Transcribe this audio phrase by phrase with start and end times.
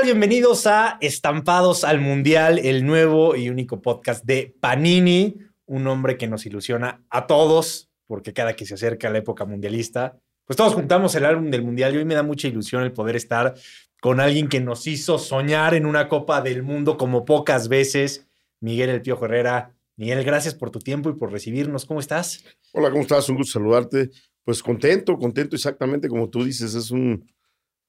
[0.00, 5.36] Bienvenidos a Estampados al Mundial, el nuevo y único podcast de Panini,
[5.66, 10.18] un hombre que nos ilusiona a todos, porque cada que se acerca la época mundialista,
[10.44, 13.14] pues todos juntamos el álbum del Mundial y hoy me da mucha ilusión el poder
[13.14, 13.54] estar
[14.00, 18.26] con alguien que nos hizo soñar en una Copa del Mundo como pocas veces,
[18.60, 19.72] Miguel El Pío Herrera.
[19.96, 21.84] Miguel, gracias por tu tiempo y por recibirnos.
[21.84, 22.44] ¿Cómo estás?
[22.72, 23.28] Hola, ¿cómo estás?
[23.28, 24.10] Un gusto saludarte.
[24.42, 26.74] Pues contento, contento exactamente como tú dices.
[26.74, 27.24] Es un,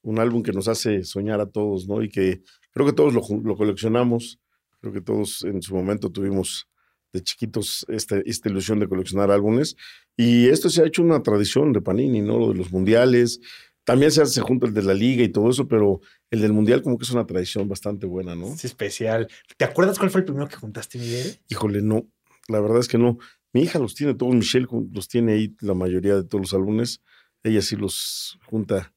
[0.04, 2.02] un álbum que nos hace soñar a todos, ¿no?
[2.02, 4.38] Y que creo que todos lo, lo coleccionamos.
[4.80, 6.68] Creo que todos en su momento tuvimos
[7.12, 9.76] de chiquitos esta, esta ilusión de coleccionar álbumes.
[10.16, 12.38] Y esto se ha hecho una tradición de Panini, ¿no?
[12.38, 13.40] Lo de los mundiales.
[13.84, 16.82] También se hace junto el de la liga y todo eso, pero el del mundial
[16.82, 18.52] como que es una tradición bastante buena, ¿no?
[18.52, 19.28] Es especial.
[19.56, 21.38] ¿Te acuerdas cuál fue el primero que juntaste, Miguel?
[21.48, 22.06] Híjole, no.
[22.48, 23.18] La verdad es que no.
[23.52, 27.00] Mi hija los tiene todos, Michelle los tiene ahí la mayoría de todos los álbumes.
[27.42, 28.92] Ella sí los junta.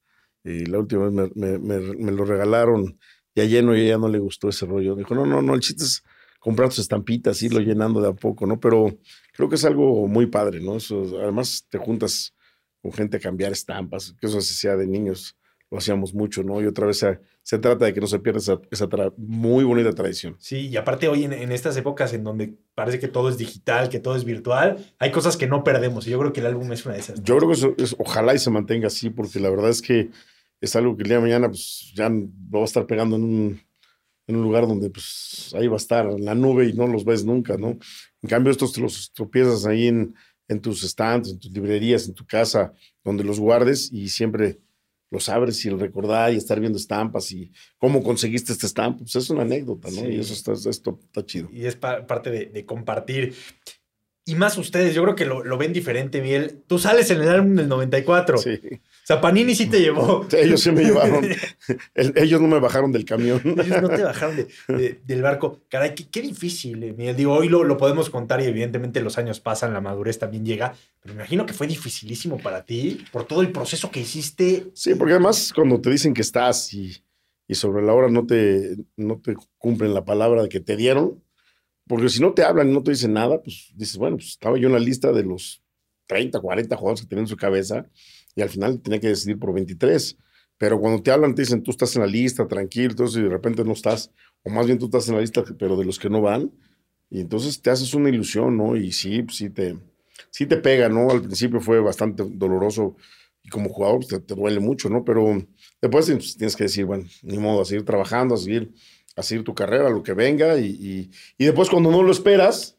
[0.47, 2.97] Y la última vez me, me, me, lo regalaron
[3.35, 4.95] ya lleno y a ella no le gustó ese rollo.
[4.95, 6.03] Dijo, no, no, no, el chiste es
[6.39, 8.59] comprar tus estampitas, irlo llenando de a poco, ¿no?
[8.59, 8.97] Pero
[9.33, 10.77] creo que es algo muy padre, ¿no?
[10.77, 12.33] Eso, además te juntas
[12.81, 15.35] con gente a cambiar estampas, que eso se hacía de niños,
[15.69, 16.61] lo hacíamos mucho, ¿no?
[16.61, 18.87] Y otra vez se, se trata de que no se pierda esa, esa
[19.17, 20.37] muy bonita tradición.
[20.39, 23.89] Sí, y aparte hoy en, en, estas épocas en donde parece que todo es digital,
[23.89, 26.71] que todo es virtual, hay cosas que no perdemos y yo creo que el álbum
[26.71, 27.21] es una de esas.
[27.21, 30.09] Yo creo que eso es, ojalá y se mantenga así, porque la verdad es que
[30.61, 33.23] es algo que el día de mañana pues ya lo va a estar pegando en
[33.23, 33.61] un,
[34.27, 37.05] en un lugar donde pues ahí va a estar en la nube y no los
[37.05, 37.77] ves nunca, ¿no?
[38.21, 40.15] En cambio estos te los tropiezas ahí en,
[40.47, 44.59] en tus stands, en tus librerías, en tu casa, donde los guardes y siempre
[45.09, 49.15] los abres y el recordar y estar viendo estampas y cómo conseguiste esta estampa, pues
[49.15, 50.01] es una anécdota, ¿no?
[50.01, 50.07] Sí.
[50.07, 51.49] Y eso está, esto está chido.
[51.51, 53.33] Y es pa parte de, de, compartir.
[54.27, 56.61] Y más ustedes, yo creo que lo, lo, ven diferente, Miguel.
[56.67, 58.37] Tú sales en el álbum del 94.
[58.37, 58.59] Sí.
[58.73, 60.27] O sea, Panini sí te llevó.
[60.29, 61.25] Sí, ellos sí me llevaron.
[61.95, 63.39] El, ellos no me bajaron del camión.
[63.45, 65.61] Ellos no te bajaron de, de, del barco.
[65.69, 66.83] Caray, qué, qué difícil.
[66.83, 66.91] Eh.
[66.91, 67.15] Miguel.
[67.15, 70.75] Digo, hoy lo, lo, podemos contar y evidentemente los años pasan, la madurez también llega.
[71.01, 74.65] Pero me imagino que fue dificilísimo para ti por todo el proceso que hiciste.
[74.73, 76.97] Sí, porque además cuando te dicen que estás y,
[77.47, 81.23] y sobre la hora no te, no te cumplen la palabra que te dieron,
[81.87, 84.57] porque si no te hablan y no te dicen nada, pues dices, bueno, pues estaba
[84.57, 85.63] yo en la lista de los
[86.07, 87.85] 30, 40 jugadores que tenían en su cabeza
[88.35, 90.17] y al final tenía que decidir por 23.
[90.57, 93.29] Pero cuando te hablan, te dicen, tú estás en la lista, tranquilo, entonces y de
[93.29, 94.11] repente no estás,
[94.43, 96.51] o más bien tú estás en la lista, pero de los que no van,
[97.09, 98.75] y entonces te haces una ilusión, ¿no?
[98.75, 99.77] Y sí, sí te,
[100.31, 101.09] sí te pega, ¿no?
[101.11, 102.95] Al principio fue bastante doloroso
[103.43, 105.05] y como jugador pues, te, te, duele mucho, ¿no?
[105.05, 105.37] Pero
[105.81, 108.73] después pues, tienes que decir, bueno, ni modo, a seguir trabajando, a seguir,
[109.17, 112.77] a seguir tu carrera, lo que venga, y, y, y después cuando no lo esperas,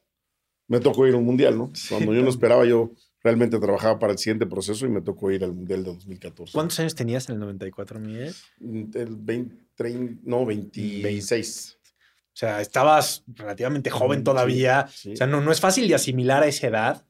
[0.68, 1.70] me tocó ir a un mundial, ¿no?
[1.90, 5.42] Cuando yo no esperaba, yo realmente trabajaba para el siguiente proceso y me tocó ir
[5.44, 6.52] al Mundial de 2014.
[6.52, 8.34] ¿Cuántos años tenías en el 94, Miguel?
[8.60, 11.78] El 20, 30, no, 26.
[11.82, 14.86] O sea, estabas relativamente joven todavía.
[14.88, 15.12] Sí, sí.
[15.14, 17.04] O sea, no, no es fácil de asimilar a esa edad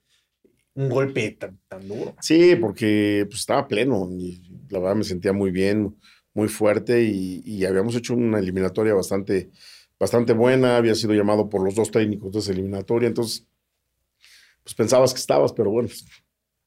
[0.74, 2.14] un golpe tan, tan duro.
[2.20, 4.40] Sí, porque pues, estaba pleno y
[4.70, 5.96] la verdad me sentía muy bien,
[6.34, 9.50] muy fuerte y, y habíamos hecho una eliminatoria bastante,
[9.98, 10.76] bastante buena.
[10.76, 13.46] Había sido llamado por los dos técnicos de esa eliminatoria, entonces
[14.68, 16.04] pues pensabas que estabas, pero bueno, pues,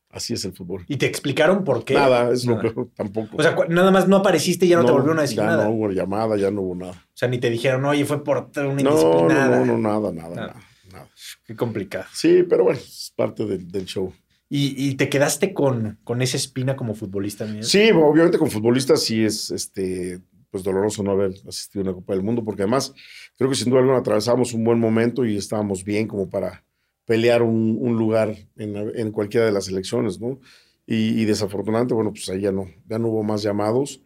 [0.10, 0.84] así es el fútbol.
[0.88, 1.94] ¿Y te explicaron por qué?
[1.94, 2.64] Nada, es nada.
[2.64, 3.38] lo peor, tampoco.
[3.38, 5.46] O sea, nada más no apareciste y ya no, no te volvieron a decir ya
[5.46, 5.66] nada.
[5.66, 6.94] no hubo llamada, ya no hubo nada.
[6.94, 9.48] O sea, ni te dijeron, oye, fue por una no, indisciplina.
[9.50, 10.60] No, no, no, nada, nada, nada,
[10.92, 11.10] nada.
[11.46, 12.06] Qué complicado.
[12.12, 14.12] Sí, pero bueno, es parte del, del show.
[14.54, 17.46] ¿Y, ¿Y, te quedaste con, con esa espina como futbolista?
[17.46, 17.64] Miguel?
[17.64, 20.20] Sí, obviamente con futbolista sí es este,
[20.50, 22.94] pues doloroso no haber asistido a una Copa del Mundo, porque además
[23.38, 26.66] creo que sin duda alguna atravesamos un buen momento y estábamos bien como para
[27.06, 30.38] pelear un, un lugar en, en, cualquiera de las elecciones, ¿no?
[30.86, 34.02] Y, y, desafortunadamente, bueno, pues ahí ya no, ya no hubo más llamados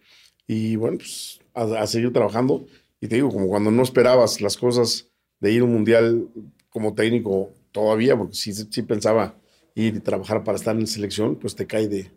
[0.45, 2.67] y bueno, pues a, a, seguir trabajando.
[3.01, 5.09] Y te digo, como cuando no esperabas las cosas
[5.39, 6.27] de ir a un mundial
[6.69, 9.35] como técnico todavía, porque sí, sí pensaba
[9.75, 12.09] y trabajar para estar en selección, pues te cae de,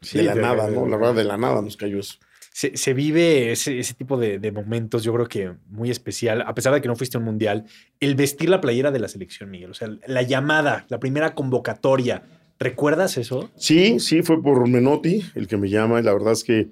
[0.00, 0.86] sí, de la de, nada, ¿no?
[0.86, 2.14] La verdad, de la nada nos cayó eso.
[2.52, 6.54] Se, se, vive ese, ese tipo de, de, momentos, yo creo que muy especial, a
[6.54, 7.66] pesar de que no fuiste a un mundial,
[7.98, 12.22] el vestir la playera de la selección, Miguel, o sea, la llamada, la primera convocatoria,
[12.58, 13.50] ¿recuerdas eso?
[13.56, 16.70] Sí, sí, fue por Menotti el que me llama y la verdad es que,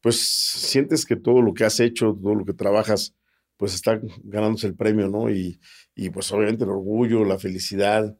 [0.00, 3.14] pues, sientes que todo lo que has hecho, todo lo que trabajas,
[3.56, 5.30] pues está ganándose el premio, ¿no?
[5.30, 5.60] Y,
[5.94, 8.16] y pues obviamente el orgullo, la felicidad,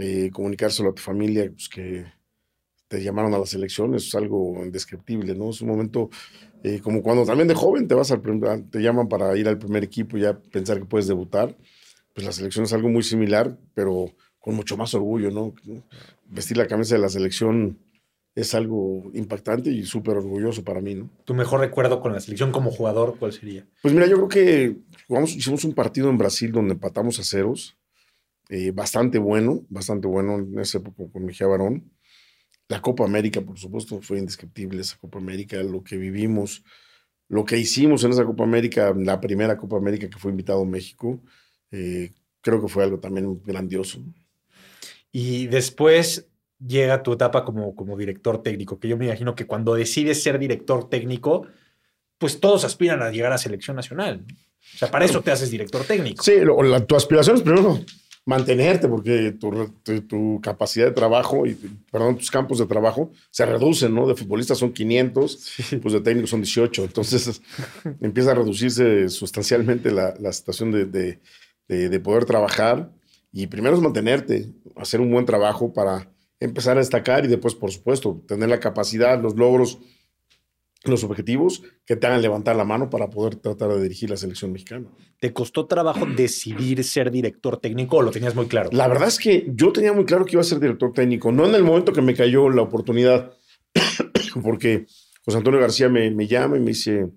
[0.00, 2.06] eh, comunicárselo a tu familia, pues que
[2.88, 5.50] te llamaron a las elecciones, es algo indescriptible, ¿no?
[5.50, 6.10] Es un momento
[6.62, 8.20] eh, como cuando también de joven te vas al
[8.70, 11.56] te llaman para ir al primer equipo y ya pensar que puedes debutar.
[12.12, 14.06] Pues la selección es algo muy similar, pero
[14.40, 15.54] con mucho más orgullo, ¿no?
[16.26, 17.78] Vestir la camisa de la selección
[18.34, 21.10] es algo impactante y súper orgulloso para mí, ¿no?
[21.24, 23.66] ¿Tu mejor recuerdo con la selección como jugador cuál sería?
[23.82, 24.76] Pues mira, yo creo que
[25.06, 27.76] jugamos, hicimos un partido en Brasil donde empatamos a ceros,
[28.52, 31.88] eh, bastante bueno, bastante bueno en esa época con Mejía Barón.
[32.66, 36.64] La Copa América, por supuesto, fue indescriptible esa Copa América, lo que vivimos,
[37.28, 40.66] lo que hicimos en esa Copa América, la primera Copa América que fue invitado a
[40.66, 41.22] México,
[41.70, 42.10] eh,
[42.40, 44.02] creo que fue algo también grandioso.
[45.12, 46.26] Y después
[46.58, 50.40] llega tu etapa como, como director técnico, que yo me imagino que cuando decides ser
[50.40, 51.46] director técnico,
[52.18, 54.24] pues todos aspiran a llegar a selección nacional.
[54.74, 56.24] O sea, para eso te haces director técnico.
[56.24, 56.32] Sí,
[56.88, 57.78] tu aspiración es primero
[58.30, 61.54] mantenerte, porque tu, capacidad de trabajo y,
[61.90, 64.06] perdón, tus campos de trabajo se reducen, ¿no?
[64.06, 66.84] De futbolistas son 500, pues de técnicos son 18.
[66.84, 67.42] Entonces
[68.00, 71.18] empieza a reducirse sustancialmente la, situación de,
[71.66, 72.92] de, poder trabajar.
[73.32, 77.72] Y primero es mantenerte, hacer un buen trabajo para empezar a destacar y después, por
[77.72, 79.80] supuesto, tener la capacidad, los logros,
[80.84, 84.52] los objetivos que te hagan levantar la mano para poder tratar de dirigir la selección
[84.52, 84.86] mexicana.
[85.18, 88.70] ¿Te costó trabajo decidir ser director técnico o lo tenías muy claro?
[88.72, 91.46] La verdad es que yo tenía muy claro que iba a ser director técnico, no
[91.46, 93.32] en el momento que me cayó la oportunidad,
[94.42, 94.86] porque
[95.24, 97.10] José Antonio García me, me llama y me dice,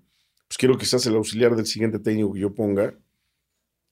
[0.46, 2.94] pues quiero que seas el auxiliar del siguiente técnico que yo ponga.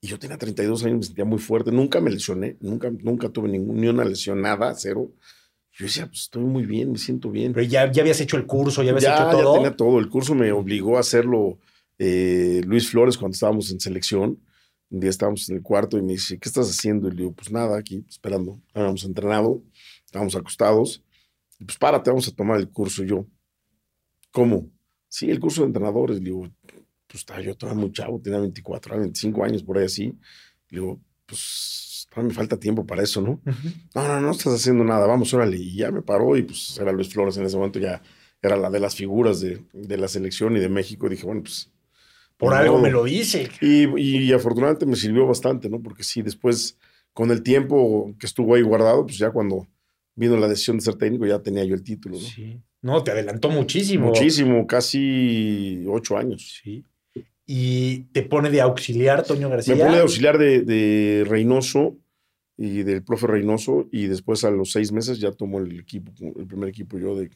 [0.00, 3.48] Y yo tenía 32 años, me sentía muy fuerte, nunca me lesioné, nunca, nunca tuve
[3.48, 5.12] ningún, ni una lesión, nada, cero.
[5.74, 7.52] Yo decía, pues estoy muy bien, me siento bien.
[7.52, 9.54] Pero ya, ya habías hecho el curso, ya habías hecho todo.
[9.54, 11.58] Ya tenía todo, el curso me obligó a hacerlo
[11.98, 14.38] eh, Luis Flores cuando estábamos en selección.
[14.90, 17.08] Un día estábamos en el cuarto y me dice, ¿qué estás haciendo?
[17.08, 18.60] Y le digo, pues nada, aquí esperando.
[18.74, 19.62] Habíamos entrenado,
[20.04, 21.02] estábamos acostados.
[21.58, 23.02] Y pues párate, vamos a tomar el curso.
[23.02, 23.26] Y yo,
[24.30, 24.68] ¿cómo?
[25.08, 26.18] Sí, el curso de entrenadores.
[26.18, 26.46] Le digo,
[27.06, 30.08] pues estaba yo estaba muy chavo, tenía 24, 25 años, por ahí así.
[30.68, 33.40] Le digo, pues me falta tiempo para eso, ¿no?
[33.94, 35.56] No, no, no estás haciendo nada, vamos, órale.
[35.56, 38.02] Y ya me paró y pues era Luis Flores en ese momento, ya
[38.42, 41.06] era la de las figuras de, de la selección y de México.
[41.06, 41.70] Y dije, bueno, pues...
[42.36, 43.48] Por algo me lo hice.
[43.60, 45.80] Y, y, afortunadamente me sirvió bastante, ¿no?
[45.80, 46.76] Porque sí, después,
[47.12, 49.68] con el tiempo que estuvo ahí guardado, pues ya cuando
[50.16, 52.26] vino la decisión de ser técnico, ya tenía yo el título, ¿no?
[52.26, 52.60] Sí.
[52.80, 54.08] No, te adelantó muchísimo.
[54.08, 56.60] Muchísimo, casi ocho años.
[56.64, 56.84] Sí
[57.46, 59.74] y te pone de auxiliar Toño García.
[59.74, 61.98] Me pone de auxiliar de, Reynoso
[62.56, 66.46] y del profe Reynoso y después a los seis meses ya tomo el equipo, el
[66.46, 67.30] primer equipo yo de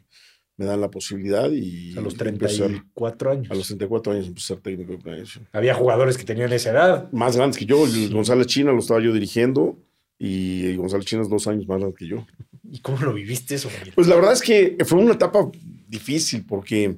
[0.56, 1.96] me dan la posibilidad y...
[1.98, 3.50] A los 34 años.
[3.50, 5.46] A los 34 años empecé a ser técnico de planeación.
[5.52, 7.12] Había jugadores que tenían esa edad.
[7.12, 7.84] Más grandes que yo.
[8.10, 9.78] González China lo estaba yo dirigiendo
[10.18, 12.26] y González China es dos años más grande que yo.
[12.70, 13.68] ¿Y cómo lo viviste eso?
[13.94, 15.50] Pues la verdad es que fue una etapa
[15.86, 16.96] difícil porque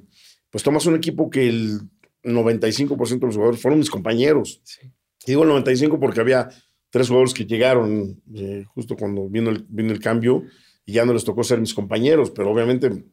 [0.49, 1.81] pues tomas un equipo que el
[2.23, 4.61] 95% de los jugadores fueron mis compañeros.
[5.25, 6.49] digo el 95 porque había
[6.89, 10.43] tres jugadores que llegaron eh, justo cuando vino el, vino el cambio
[10.85, 13.05] y ya no les tocó ser mis compañeros, pero obviamente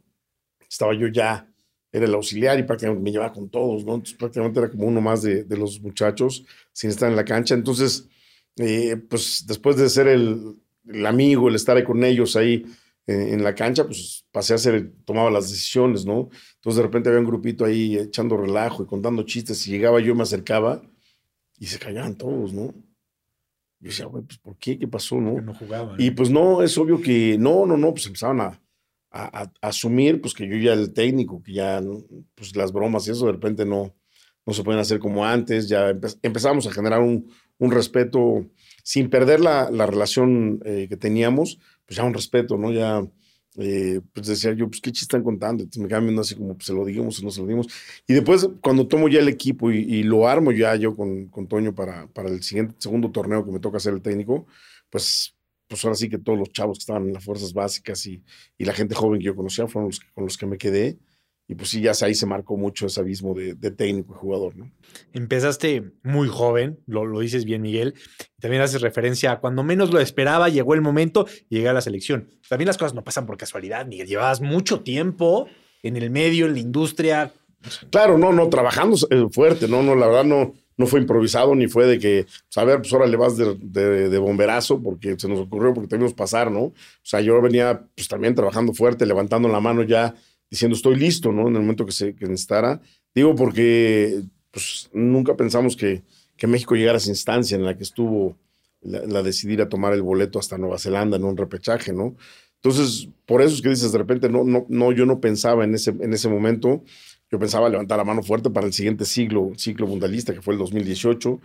[0.69, 1.49] estaba yo ya,
[1.93, 3.95] era el auxiliar y prácticamente me llevaba con todos, ¿no?
[3.95, 7.55] Entonces prácticamente era como uno más de, de los muchachos sin estar en la cancha.
[7.55, 8.09] Entonces,
[8.57, 10.57] eh, pues después de ser el,
[10.87, 12.65] el, amigo, el estar ahí con ellos ahí
[13.07, 16.29] en, la cancha, pues pasé a ser, tomaba las decisiones, ¿no?
[16.57, 20.15] Entonces de repente había un grupito ahí echando relajo y contando chistes y llegaba yo,
[20.15, 20.83] me acercaba
[21.59, 22.75] y se callaban todos, ¿no?
[23.87, 24.77] Yo decía, güey, pues ¿por qué?
[24.77, 25.41] ¿Qué pasó, no?
[25.41, 25.95] no jugaban.
[25.97, 28.61] Y pues no, es obvio que no, no, no, pues empezaban a,
[29.13, 31.81] a, asumir pues que yo ya el técnico, que ya,
[32.35, 33.95] pues las bromas y eso de repente no,
[34.45, 38.45] no se pueden hacer como antes, ya empezamos a generar un, un respeto
[38.83, 42.73] sin perder la, la relación eh, que teníamos, pues ya un respeto, ¿no?
[42.73, 43.07] Ya,
[43.59, 45.63] eh, pues decía yo, pues qué chiste están contando.
[45.65, 47.67] Entonces me viendo así como, pues se lo digamos o no se lo dimos.
[48.07, 51.75] Y después, cuando tomo ya el equipo y, lo armo ya yo con, con Toño
[51.75, 54.47] para, para el siguiente, segundo torneo que me toca ser el técnico,
[54.91, 55.33] pues
[55.69, 58.23] pues ahora sí que todos los chavos que estaban en las fuerzas básicas y,
[58.57, 60.99] y la gente joven que yo conocía fueron los con los que me quedé.
[61.49, 64.71] Y pues sí, ya ahí se marcó mucho ese abismo de, técnico y jugador, ¿no?
[65.13, 67.95] Empezaste muy joven, lo, lo, dices bien, Miguel.
[68.41, 71.81] También haces referencia a cuando menos lo esperaba, llegó el momento y llegué a la
[71.81, 72.29] selección.
[72.49, 74.09] También las cosas no pasan por casualidad, Miguel.
[74.09, 75.49] Llevabas mucho tiempo
[75.85, 77.33] en el medio, en la industria.
[77.91, 81.69] Claro, no, no, trabajando eh, fuerte, no, no, la verdad no, no fue improvisado ni
[81.69, 85.29] fue de que, pues a ver, pues ahora le vas de, de, bomberazo porque se
[85.29, 86.61] nos ocurrió, porque teníamos pasar, ¿no?
[86.61, 90.15] O sea, yo venía pues también trabajando fuerte, levantando la mano ya
[90.51, 91.49] diciendo estoy listo, ¿no?
[91.49, 92.81] En el momento que se que necesitara.
[93.15, 96.03] Digo porque pues, nunca pensamos que,
[96.37, 98.37] que México llegara a esa instancia en la que estuvo
[98.83, 102.17] la, decidir a tomar el boleto hasta Nueva Zelanda en un repechaje, ¿no?
[102.57, 105.75] Entonces, por eso es que dices de repente, no, no, no, yo no pensaba en
[105.75, 106.83] ese, en ese momento,
[107.31, 110.59] yo pensaba levantar la mano fuerte para el siguiente siglo, ciclo mundialista, que fue el
[110.59, 111.41] 2018,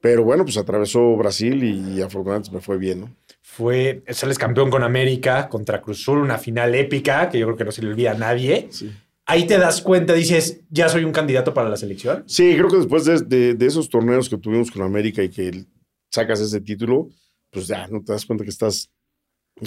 [0.00, 3.10] pero bueno, pues atravesó Brasil y, afortunadamente me fue bien, ¿no?
[3.56, 7.64] Fue, sales campeón con América contra Cruz Azul, una final épica que yo creo que
[7.64, 8.68] no se le olvida a nadie.
[8.70, 8.90] Sí.
[9.26, 12.24] Ahí te das cuenta, dices, ya soy un candidato para la selección.
[12.26, 15.64] Sí, creo que después de, de- de esos torneos que tuvimos con América y que
[16.10, 17.08] sacas ese título,
[17.50, 18.90] pues ya no te das cuenta que estás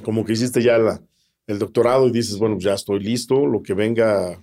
[0.03, 1.01] como que hiciste ya la-
[1.47, 4.37] el doctorado y dices, bueno, pues ya estoy listo, lo que venga,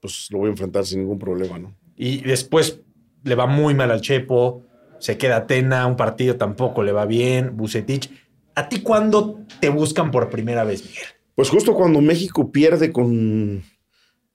[0.00, 1.76] pues lo voy a enfrentar sin ningún problema, ¿no?
[1.96, 2.80] Y después
[3.22, 4.64] le va muy mal al Chepo,
[4.98, 8.10] se queda Atena, un partido tampoco le va bien, Bucetich.
[8.54, 11.04] ¿A ti cuándo te buscan por primera vez, Miguel?
[11.34, 13.62] Pues justo cuando México pierde con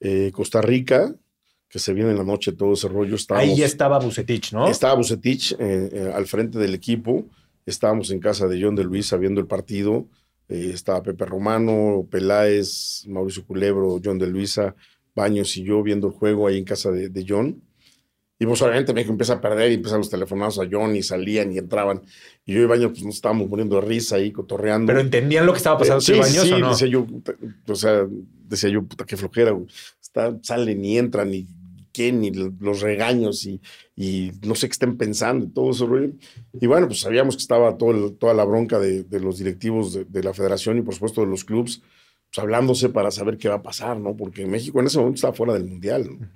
[0.00, 1.14] eh, Costa Rica,
[1.68, 4.68] que se viene en la noche todo ese rollo, Ahí ya estaba Bucetich, ¿no?
[4.68, 7.26] estaba Bucetich eh, eh, al frente del equipo,
[7.66, 10.08] estábamos en casa de John de Luisa viendo el partido,
[10.48, 14.74] estaba Pepe Romano, Peláez, Mauricio Culebro, John de Luisa,
[15.14, 17.62] Baños y yo viendo el juego ahí en casa de, de John.
[18.40, 21.52] Y pues obviamente México empieza a perder y empiezan los telefonados a John y salían
[21.52, 22.02] y entraban.
[22.46, 24.86] Y yo y Baños pues nos estábamos muriendo de risa ahí, cotorreando.
[24.86, 26.70] Pero entendían lo que estaba pasando Eh, sí, Baños sí, o no?
[26.70, 27.06] decía yo,
[27.66, 28.06] o sea,
[28.48, 29.66] decía yo, puta, qué flojera, güey.
[30.00, 31.46] Está, salen y entran y
[31.92, 33.60] quién, y los regaños y,
[33.96, 35.88] y no sé qué estén pensando y todo eso.
[36.60, 39.92] Y bueno, pues sabíamos que estaba todo el- toda la bronca de, de los directivos
[39.94, 41.82] de, de la federación y por supuesto de los clubes,
[42.30, 44.16] pues hablándose para saber qué va a pasar, ¿no?
[44.16, 46.28] Porque México en ese momento estaba fuera del Mundial, ¿no?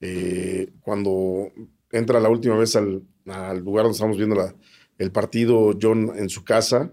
[0.00, 1.50] Eh, cuando
[1.90, 4.54] entra la última vez al, al lugar donde estamos viendo la-
[4.98, 6.92] el partido, John en su casa,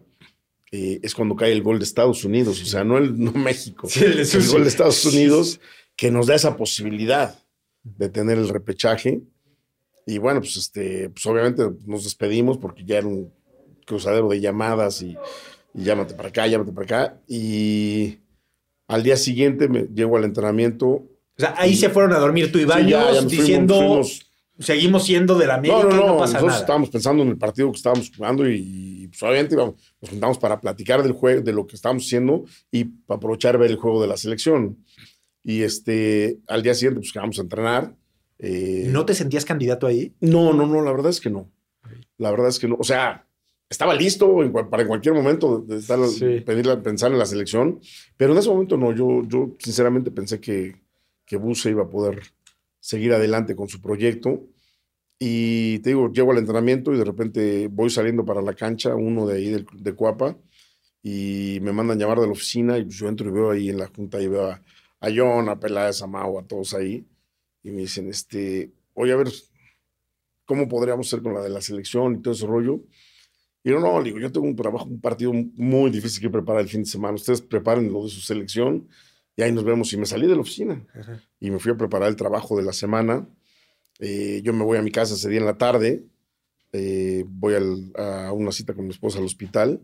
[0.72, 3.88] eh, es cuando cae el gol de Estados Unidos, o sea, no, el, no México,
[3.89, 5.60] Sí, el el gol de Estados Unidos
[5.95, 7.39] que nos da esa posibilidad
[7.83, 9.22] de tener el repechaje.
[10.05, 13.31] Y bueno, pues este, pues obviamente nos despedimos porque ya era un
[13.86, 15.15] cruzadero de llamadas y,
[15.74, 17.22] y llámate para acá, llámate para acá.
[17.27, 18.17] Y
[18.88, 21.07] al día siguiente me llego al entrenamiento.
[21.38, 23.32] O sea, ahí se fueron a dormir tú y Sí, Baños ya- ya nos fuimos-
[23.32, 26.60] diciendo, fuimos- seguimos siendo de la América no, no, y no, no pasa nosotros nada.
[26.60, 28.56] estábamos pensando en el partido que estábamos jugando y,
[29.04, 32.46] y, pues, obviamente íbamos- nos juntamos para platicar del juego, de lo que estábamos haciendo
[32.72, 34.78] y para aprovechar ver el juego de la selección.
[35.44, 37.96] Y este, al día siguiente, pues vamos a entrenar.
[38.40, 40.13] eh, ¿No te sentías candidato ahí?
[40.20, 41.50] no, no, no, la verdad es que no.
[42.18, 42.75] La verdad es que no.
[42.80, 43.25] O sea,
[43.70, 46.42] estaba listo en para en cualquier momento de estar, Sí.
[46.46, 47.80] pedirle- pensar en la selección,
[48.18, 48.92] pero en ese momento no.
[48.94, 50.75] Yo, yo sinceramente pensé que,
[51.25, 52.22] que Buse iba a poder
[52.80, 54.48] seguir adelante con su proyecto.
[55.20, 59.25] Y te digo, llego al entrenamiento y de repente voy saliendo para la cancha, uno
[59.27, 60.38] de ahí del- de Cuapa,
[61.01, 63.77] y me mandan llamar de la oficina y pues yo entro y veo ahí en
[63.77, 64.62] la junta y veo a,
[65.01, 67.06] a John, a Peláez, a Mau, a todos ahí.
[67.63, 69.30] Y me dicen, este, oye, a ver,
[70.46, 72.82] ¿cómo podríamos hacer con la de la selección y todo ese rollo?
[73.63, 76.68] Y yo, no, digo, yo tengo un trabajo, un partido muy difícil que preparar el
[76.70, 77.15] fin de semana.
[77.15, 78.88] Ustedes preparen lo de su selección
[79.36, 79.92] y ahí nos vemos.
[79.94, 80.86] Y me salí de la oficina
[81.40, 83.28] y me fui a preparar el trabajo de la semana.
[84.00, 86.04] Eh, yo me voy a mi casa ese día en la tarde,
[86.72, 89.80] eh, voy al- a una cita con mi esposa al hospital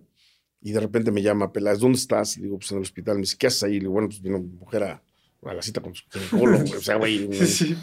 [0.62, 2.38] y de repente me llama Peláez, ¿dónde estás?
[2.38, 3.16] Le digo, pues en el hospital.
[3.16, 3.74] Me dice, ¿qué haces ahí?
[3.74, 5.04] Le digo, bueno, pues vino mi mujer a,
[5.44, 6.64] a la cita con su ginecólogo.
[6.78, 7.76] O sea, güey, Sí.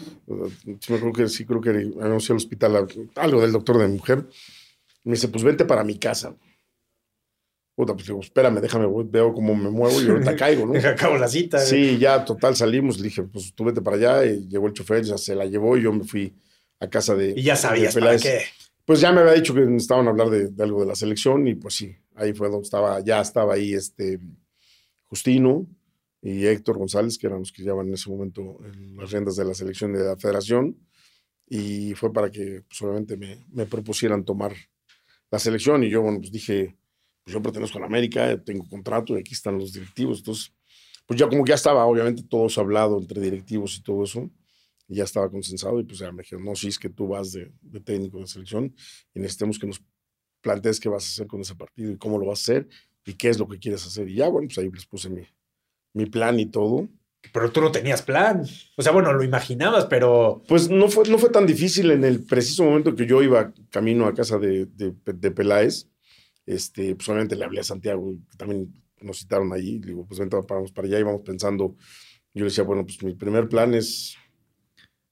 [0.81, 3.87] sí me creo que sí, creo que habíamos ido al hospital, algo del doctor de
[3.87, 4.27] mi mujer.
[5.05, 6.35] Me dice, pues vente para mi casa.
[7.77, 10.73] Puta, pues digo, espérame, déjame, veo cómo me muevo y ahorita caigo, ¿no?
[10.73, 11.59] Deja acabo la cita.
[11.59, 12.97] Sí, ya total salimos.
[12.97, 14.25] Le dije, pues tú vete para allá.
[14.25, 16.35] Y llegó el chofer, ya se la llevó y yo me fui
[16.79, 17.35] a casa de.
[17.37, 18.41] Y ya de sabías para qué.
[18.83, 21.53] Pues ya me había dicho que necesitaban hablar de, de algo de la selección y
[21.53, 24.19] pues sí, ahí fue donde estaba, ya estaba ahí este
[25.03, 25.67] Justino
[26.19, 29.45] y Héctor González, que eran los que llevaban en ese momento en las riendas de
[29.45, 30.77] la selección de la federación
[31.47, 34.53] y fue para que pues obviamente me, me propusieran tomar
[35.29, 36.75] la selección y yo, bueno, pues dije,
[37.27, 40.53] pues yo pertenezco a la América, tengo contrato y aquí están los directivos, entonces,
[41.05, 44.31] pues ya como que ya estaba, obviamente, todos hablado entre directivos y todo eso,
[44.87, 47.33] y ya estaba consensado y pues ya me dijeron, no, sí, es que tú vas
[47.33, 48.73] de, de técnico de selección
[49.13, 49.81] y necesitamos que nos
[50.39, 52.69] plantees qué vas a hacer con ese partido y cómo lo vas a hacer
[53.03, 54.07] y qué es lo que quieres hacer.
[54.07, 55.23] Y ya, bueno, pues ahí les puse mi,
[55.91, 56.87] mi plan y todo.
[57.33, 58.45] Pero tú no tenías plan.
[58.77, 62.23] O sea, bueno, lo imaginabas, pero Pues no fue, no fue tan difícil en el
[62.23, 65.89] preciso momento que yo iba camino a casa de, de, de Peláez.
[66.47, 69.77] Este, pues obviamente le hablé a Santiago, que también nos citaron allí.
[69.77, 71.75] Digo, pues vente, vamos para allá y vamos pensando.
[72.33, 74.15] Yo le decía, bueno, pues mi primer plan es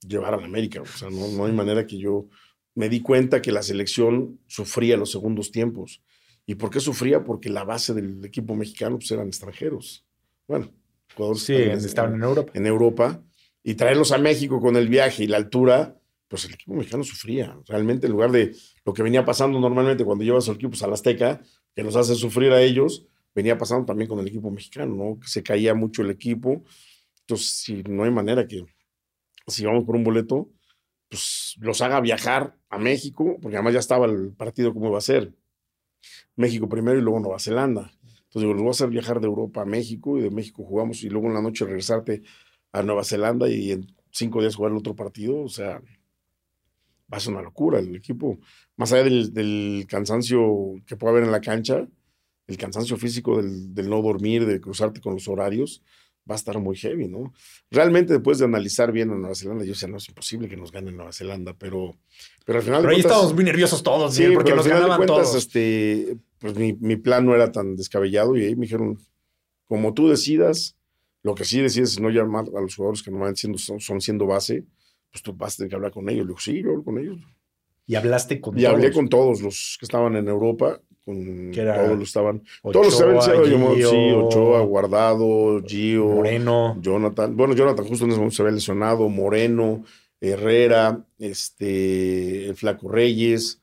[0.06, 0.82] llevar a la América.
[0.82, 2.28] O sea, no, no hay manera que yo
[2.74, 6.02] me di cuenta que la selección sufría los segundos tiempos.
[6.46, 7.24] ¿Y por qué sufría?
[7.24, 10.04] Porque la base del equipo mexicano pues, eran extranjeros.
[10.46, 10.70] Bueno,
[11.14, 12.52] jugadores sí, estaban en- estaban en Europa.
[12.54, 13.22] en Europa
[13.62, 17.56] y traerlos a México con el viaje y la altura, pues el equipo mexicano sufría.
[17.66, 18.54] Realmente, en lugar de
[18.84, 21.40] lo que venía pasando normalmente cuando llevas los equipos al Azteca,
[21.74, 25.20] que nos hace sufrir a ellos, venía pasando también con el equipo mexicano, ¿no?
[25.20, 26.64] Que se caía mucho el equipo.
[27.20, 28.64] Entonces, si no hay manera que,
[29.46, 30.50] si vamos por un boleto,
[31.08, 35.02] pues los haga viajar a México, porque además ya estaba el partido cómo iba a
[35.02, 35.34] ser.
[36.34, 37.92] México primero y luego Nueva Zelanda.
[38.02, 41.02] Entonces digo, los voy a hacer viajar de Europa a México y de México jugamos
[41.02, 42.22] y luego en la noche regresarte
[42.72, 45.42] a Nueva Zelanda y en cinco días jugar el otro partido.
[45.42, 45.80] O sea,
[47.12, 48.38] va a ser una locura el equipo.
[48.76, 51.86] Más allá del, del cansancio que puede haber en la cancha,
[52.46, 55.82] el cansancio físico del, del no dormir, de cruzarte con los horarios,
[56.28, 57.32] va a estar muy heavy, ¿no?
[57.70, 60.72] Realmente después de analizar bien a Nueva Zelanda, yo decía, no es imposible que nos
[60.72, 61.96] gane Nueva Zelanda, pero,
[62.44, 64.96] pero al final Pero de ahí cuentas- estábamos muy nerviosos todos, Sí, porque nos ganaban
[64.96, 65.36] cuentas, todos.
[65.36, 68.98] este, pues mi, mi plan no era tan descabellado y ahí me dijeron,
[69.66, 70.76] como tú decidas,
[71.22, 74.00] lo que sí decides es no llamar a los jugadores que normalmente siendo, son, son
[74.00, 74.64] siendo base,
[75.10, 76.24] pues tú vas a tener que hablar con ellos.
[76.26, 77.18] Le digo, sí, yo hablo con ellos.
[77.86, 78.94] Y hablaste con Y hablé todos.
[78.96, 83.24] con todos los que estaban en Europa, con era todos los estaban, Ochoa, todos los
[83.24, 86.76] sido llamados, Gio, sí, Ochoa, Guardado, Gio, Moreno.
[86.80, 89.84] Jonathan, bueno, Jonathan justo en ese momento se había lesionado, Moreno,
[90.20, 93.62] Herrera, este, el Flaco Reyes,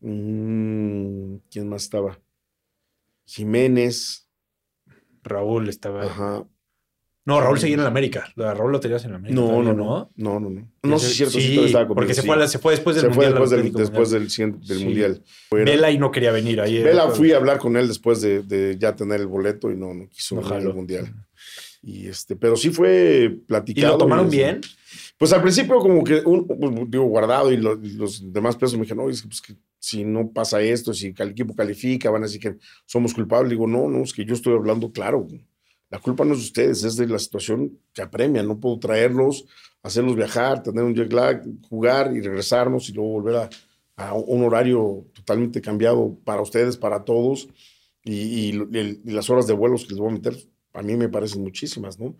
[0.00, 2.18] mm, ¿quién más estaba?
[3.26, 4.26] Jiménez,
[5.22, 6.04] Raúl estaba.
[6.04, 6.46] ajá.
[7.26, 8.26] No, Raúl seguía en el América.
[8.34, 9.40] Raúl lo tenías en el América.
[9.40, 10.68] No, no, no, no, no, no.
[10.82, 13.14] No sé si es cierto, sí, estaba porque se, fue, se fue después del Se
[13.14, 13.72] fue Mundial.
[13.74, 14.60] después del, Mundial.
[14.66, 14.84] del.
[14.84, 15.22] Mundial.
[15.50, 16.82] Vela y no quería venir ahí.
[16.82, 20.08] Vela fui a hablar con él después de, ya tener el boleto y no, no
[20.08, 20.74] quiso venir al.
[20.74, 21.14] Mundial.
[21.82, 23.92] Y este, pero sí fue ¿Y platicado.
[23.92, 24.60] lo tomaron bien?
[25.16, 26.22] Pues al principio como que
[26.88, 29.54] digo, guardado y, lo- y los demás pesos me dijeron, no, es que, pues, que
[29.78, 33.50] si no pasa esto, si el equipo califica, van a decir que somos culpables.
[33.50, 35.26] Digo, no, no, es que yo estoy hablando claro.
[35.90, 38.42] La culpa no es de ustedes, es de la situación que apremia.
[38.42, 39.44] No puedo traerlos,
[39.82, 43.50] hacerlos viajar, tener un jet lag, jugar y regresarnos y luego volver a,
[43.96, 47.48] a un horario totalmente cambiado para ustedes, para todos.
[48.04, 50.36] Y, y y las horas de vuelos que les voy a meter,
[50.72, 52.16] a mí me parecen muchísimas, ¿no?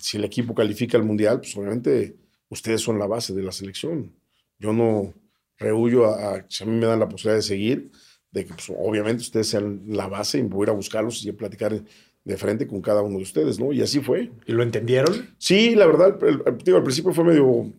[0.00, 2.16] Si el equipo califica al mundial, pues obviamente
[2.48, 4.14] ustedes son la base de la selección.
[4.58, 5.14] Yo no
[5.58, 7.90] rehuyo a, a- si a mí me dan la posibilidad de seguir,
[8.30, 11.30] de que pues, obviamente ustedes sean la base y voy a ir a buscarlos y
[11.30, 11.82] a platicar
[12.26, 13.72] de frente con cada uno de ustedes, ¿no?
[13.72, 14.30] Y así fue.
[14.46, 15.34] ¿Y lo entendieron?
[15.38, 17.72] Sí, la verdad, el- el- digo, al principio fue medio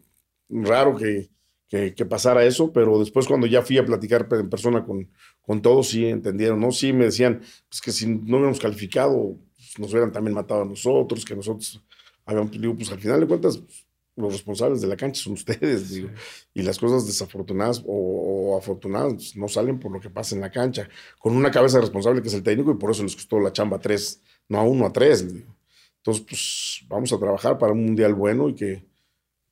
[0.50, 1.30] raro que,
[1.68, 5.10] que, que pasara eso, pero después cuando ya fui a platicar en persona con,
[5.42, 6.72] con todos, sí entendieron, ¿no?
[6.72, 10.66] Sí me decían, pues que si no hubiéramos calificado, pues, nos hubieran también matado a
[10.66, 11.84] nosotros, que nosotros
[12.26, 15.90] habíamos, digo, pues al final de cuentas, pues, los responsables de la cancha son ustedes,
[15.92, 16.10] digo,
[16.54, 20.42] y las cosas desafortunadas o, o afortunadas pues, no salen por lo que pasa en
[20.42, 23.40] la cancha, con una cabeza responsable que es el técnico y por eso les costó
[23.40, 25.26] la chamba tres, no a uno, a tres.
[25.98, 28.84] Entonces, pues vamos a trabajar para un mundial bueno y que,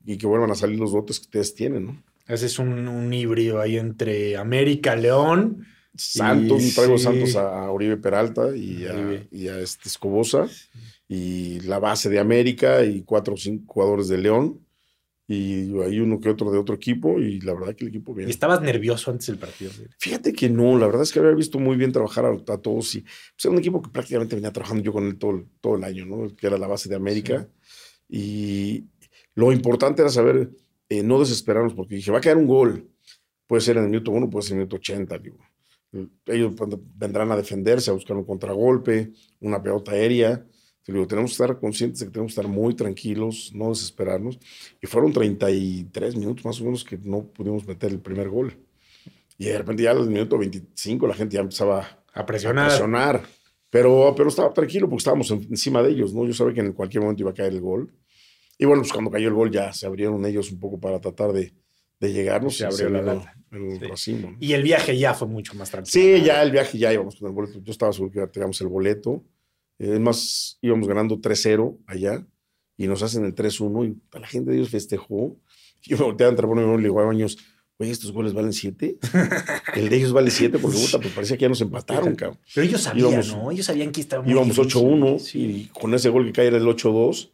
[0.05, 2.03] y que vuelvan a salir los dotes que ustedes tienen, ¿no?
[2.27, 5.67] Ese es un, un híbrido ahí entre América, León.
[5.97, 7.03] Santos, Y traigo sí.
[7.05, 10.47] Santos a, Oribe Peralta y a, y a este Escobosa
[11.07, 14.64] y la base de América y cuatro o cinco jugadores de León
[15.27, 18.17] y hay uno que otro de otro equipo y la verdad que el equipo Y
[18.17, 18.29] bien.
[18.29, 19.71] estabas nervioso antes del partido.
[19.99, 22.93] Fíjate que no, la verdad es que había visto muy bien trabajar a, a todos
[22.95, 25.75] y pues, era un equipo que prácticamente venía trabajando yo con él todo, el- todo
[25.77, 26.35] el año, ¿no?
[26.35, 27.47] Que era la base de América.
[28.07, 28.85] Y
[29.33, 30.51] lo importante era saber
[30.89, 32.89] eh, no desesperarnos porque dije, va a quedar un gol.
[33.47, 35.37] Puede ser en el minuto uno, puede ser en el minuto 80, digo.
[36.25, 36.53] Ellos
[36.95, 40.45] vendrán a defenderse, a buscar un contragolpe, una pelota aérea.
[40.87, 44.37] Digo, tenemos que estar conscientes de que tenemos que estar muy tranquilos, no desesperarnos.
[44.81, 48.55] Y fueron 33 minutos más o menos que no pudimos meter el primer gol.
[49.37, 52.67] Y de repente ya al minuto 25 la gente ya empezaba A a presionar.
[52.69, 53.23] presionar.
[53.69, 56.25] Pero, pero estaba tranquilo porque estábamos en- encima de ellos, ¿no?
[56.25, 57.91] Yo sabía que en cualquier momento iba a caer el gol.
[58.57, 61.33] Y bueno, pues cuando cayó el gol ya se abrieron ellos un poco para tratar
[61.33, 61.51] de,
[61.99, 62.55] de llegarnos.
[62.55, 63.33] Se abrió la lata.
[63.51, 63.85] El Sí.
[63.85, 64.37] racimo, ¿no?
[64.39, 65.91] Y el viaje ya fue mucho más tranquilo.
[65.91, 67.59] Sí, ya el viaje ya íbamos con el boleto.
[67.61, 69.23] Yo estaba seguro que ya teníamos el boleto.
[69.79, 72.25] Eh, Es más, íbamos ganando 3-0 allá
[72.77, 75.37] y nos hacen el 3-1 y la gente de ellos festejó.
[75.83, 77.37] Y yo me volteaba entre bueno y le digo a Baños,
[77.77, 78.97] oye, ¿estos goles valen 7?
[79.75, 82.39] el de ellos vale 7 porque puta, pues parecía que ya nos empataron, cabrón.
[82.53, 83.51] Pero ellos sabían, Íbamos- ¿no?
[83.51, 84.81] Ellos sabían que estaba muy Íbamos difícil.
[84.81, 85.39] 8-1 Sí.
[85.39, 87.31] y con ese gol que cae era el 8-2.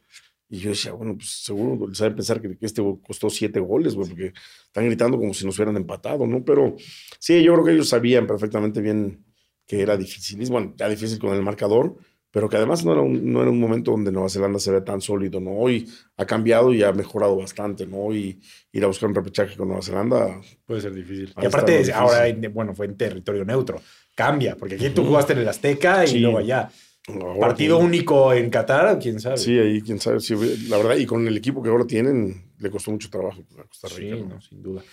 [0.53, 3.95] Y yo decía, bueno, pues seguro les saben pensar que, que este costó 7 goles,
[3.95, 4.33] güey, porque
[4.65, 6.43] están gritando como si nos hubieran empatado, ¿no?
[6.43, 6.75] Pero
[7.19, 9.23] sí, yo creo que ellos sabían perfectamente bien
[9.65, 10.37] que era difícil.
[10.49, 11.95] Bueno, ya difícil con el marcador,
[12.31, 14.81] pero que además no era un, no era un momento donde Nueva Zelanda se ve
[14.81, 15.51] tan sólido, ¿no?
[15.51, 18.13] Hoy ha cambiado y ha mejorado bastante, ¿no?
[18.15, 18.39] Y
[18.71, 20.39] ir a buscar un repechaje con Nueva Zelanda.
[20.65, 21.33] Puede ser difícil.
[21.41, 22.45] Y aparte, ahora, difícil.
[22.45, 23.81] en- bueno, fue en territorio neutro.
[24.15, 25.11] Cambia, porque aquí tú Ujú.
[25.11, 26.19] jugaste en el Azteca y Sí.
[26.19, 26.69] luego allá.
[27.07, 29.37] ahora Partido que- único en Qatar, quién sabe.
[29.37, 30.19] Sí, ahí quién sabe.
[30.19, 30.35] sí,
[30.69, 33.87] la verdad, y con el equipo que ahora tienen, le costó mucho trabajo a Costa
[33.97, 34.15] Rica.
[34.15, 34.29] Sí, ¿no?
[34.35, 34.83] no, sin duda.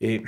[0.00, 0.22] Eh,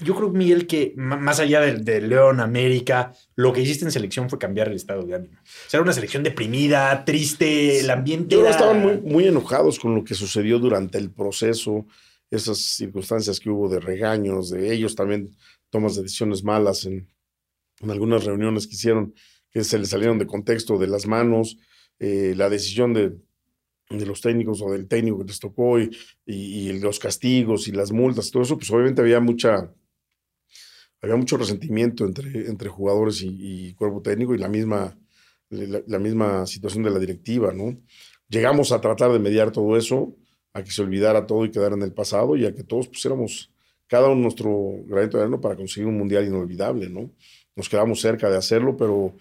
[0.00, 4.28] yo creo, Miguel, que más allá de, de León, América, lo que hiciste en selección
[4.30, 5.34] fue cambiar el estado de ánimo.
[5.34, 8.34] O sea, era una selección deprimida, triste, el ambiente.
[8.34, 11.86] Yo era- estaban muy, muy enojados con lo que sucedió durante el proceso,
[12.30, 15.30] esas circunstancias que hubo de regaños, de ellos también
[15.70, 17.08] tomas de decisiones malas en,
[17.80, 19.14] en algunas reuniones que hicieron
[19.50, 21.56] que se le salieron de contexto de las manos,
[21.98, 23.16] eh, la decisión de,
[23.88, 25.90] de, los técnicos o del técnico que les tocó y,
[26.26, 29.72] y, los castigos y las multas, todo eso, pues obviamente había mucha,
[31.00, 34.96] había mucho resentimiento entre, entre jugadores y, cuerpo técnico y la misma,
[35.50, 37.76] la, la, misma situación de la directiva, ¿no?
[38.28, 40.14] Llegamos a tratar de mediar todo eso,
[40.52, 43.50] a que se olvidara todo y quedara en el pasado y a que todos pusiéramos
[43.86, 44.50] cada uno nuestro
[44.86, 47.10] granito de arena para conseguir un mundial inolvidable, ¿no?
[47.56, 49.14] Nos quedamos cerca de hacerlo, pero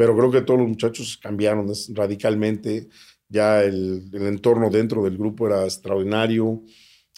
[0.00, 2.88] pero creo que todos los muchachos cambiaron radicalmente.
[3.28, 6.62] Ya el, entorno dentro del grupo era extraordinario.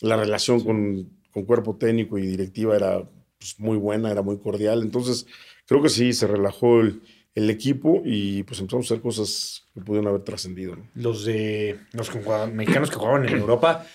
[0.01, 3.09] La relación con, con cuerpo técnico y directiva era
[3.43, 4.83] pues, muy buena, era muy cordial.
[4.83, 5.27] Entonces,
[5.67, 7.03] creo que sí, se relajó el,
[7.35, 10.77] el equipo y pues empezamos a hacer cosas que pudieron haber trascendido.
[10.95, 12.11] Los de los
[12.53, 13.87] mexicanos que jugaban en Europa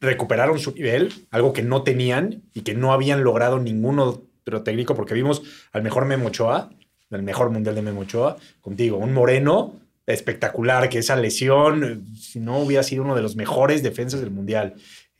[0.00, 4.94] recuperaron su nivel, algo que no tenían y que no habían logrado ninguno otro técnico,
[4.96, 6.70] porque vimos al mejor Memo Ochoa
[7.16, 8.96] el mejor mundial de Memo Ochoa, contigo.
[8.96, 14.20] Un moreno espectacular, que esa lesión, si no hubiera sido uno de los mejores defensas
[14.20, 14.74] del mundial.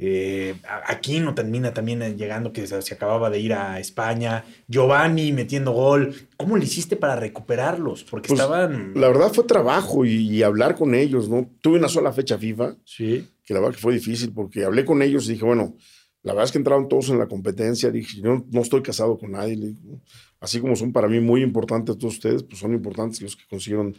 [0.04, 0.56] Eh,
[0.88, 4.44] aquí no termina también llegando que se, acababa de ir a España.
[4.66, 6.12] Giovanni metiendo gol.
[6.36, 8.02] ¿Cómo le hiciste para recuperarlos?
[8.02, 8.94] Porque pues, estaban.
[8.96, 11.48] La verdad fue trabajo y, hablar con ellos, ¿no?
[11.60, 12.74] Tuve una sola fecha FIFA.
[12.84, 13.28] Sí.
[13.44, 15.76] Que la verdad que fue difícil porque hablé con ellos y dije, bueno,
[16.24, 17.92] la verdad es que entraron todos en la competencia.
[17.92, 19.76] Dije, yo no, estoy casado con nadie.
[20.40, 23.96] así como son para mí muy importantes todos ustedes, pues son importantes los que consiguieron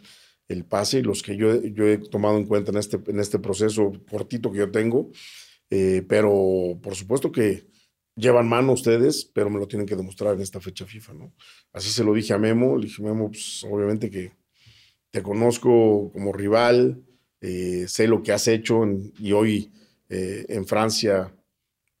[0.48, 3.38] el pase y los que yo, yo he tomado en cuenta en este, en este
[3.38, 5.10] proceso cortito que yo tengo.
[5.70, 7.66] Eh, pero por supuesto que
[8.16, 11.34] llevan mano ustedes, pero me lo tienen que demostrar en esta fecha FIFA, ¿no?
[11.72, 12.76] Así se lo dije a Memo.
[12.76, 14.32] Le dije, Memo, pues obviamente que
[15.10, 17.02] te conozco como rival,
[17.40, 18.84] eh, sé lo que has hecho
[19.18, 19.70] y hoy
[20.08, 21.34] eh, en Francia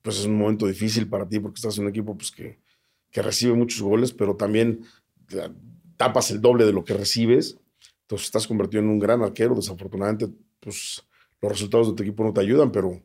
[0.02, 2.58] pues es un momento difícil para ti porque estás en un equipo pues, que,
[3.10, 4.84] que recibe muchos goles, pero también
[5.96, 7.58] tapas el doble de lo que recibes.
[8.02, 9.54] Entonces estás convertido en un gran arquero.
[9.54, 10.28] Desafortunadamente,
[10.60, 11.02] pues
[11.40, 13.02] los resultados de tu equipo no te ayudan, pero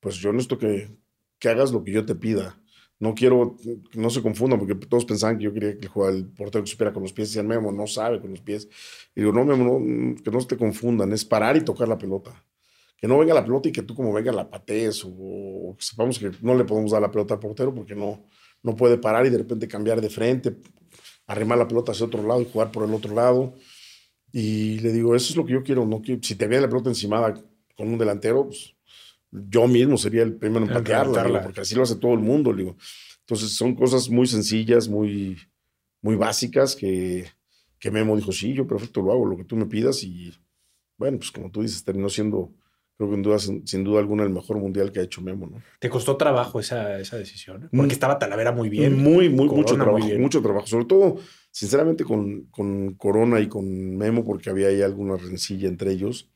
[0.00, 0.90] pues yo necesito que,
[1.38, 2.58] que hagas lo que yo te pida.
[2.98, 3.56] No quiero
[3.90, 6.92] que no se confundan, porque todos pensaban que yo quería que el, portero que supiera
[6.92, 7.28] con los pies.
[7.28, 8.68] Decían, Memo, no sabe con los pies.
[9.14, 11.12] Y digo, no, Memo, no, que no se te confundan.
[11.12, 12.44] Es parar y tocar la pelota
[13.00, 16.32] que no venga la pelota y que tú como venga la patees o, sepamos que
[16.42, 18.26] no le podemos dar la pelota al portero porque no,
[18.62, 20.56] no puede parar y de repente cambiar de frente,
[21.26, 23.54] arrimar la pelota hacia otro lado y jugar por el otro lado.
[24.32, 25.86] Y le digo, eso es lo que yo quiero.
[25.86, 27.34] No si te viene la pelota encimada
[27.74, 28.74] con un delantero, pues,
[29.30, 32.52] yo mismo sería el primero en patearla, porque así lo hace todo el mundo.
[32.52, 32.76] Digo.
[33.20, 35.38] Entonces son cosas muy sencillas, muy,
[36.02, 37.26] muy básicas que,
[37.78, 40.02] que Memo dijo, sí, yo perfecto lo hago, lo que tú me pidas.
[40.02, 40.34] Y
[40.96, 42.52] bueno, pues como tú dices, terminó siendo
[43.08, 45.62] creo que sin, duda alguna el mejor mundial que ha hecho Memo, ¿no?
[45.78, 47.68] ¿Te costó trabajo esa, esa decisión?
[47.70, 47.90] Porque mm.
[47.92, 49.02] estaba Talavera muy bien.
[49.02, 50.66] Muy, muy, mucho trabajo, mucho trabajo.
[50.66, 51.16] Sobre todo,
[51.50, 56.30] sinceramente, con, con, Corona y con Memo, porque había ahí alguna rencilla entre ellos.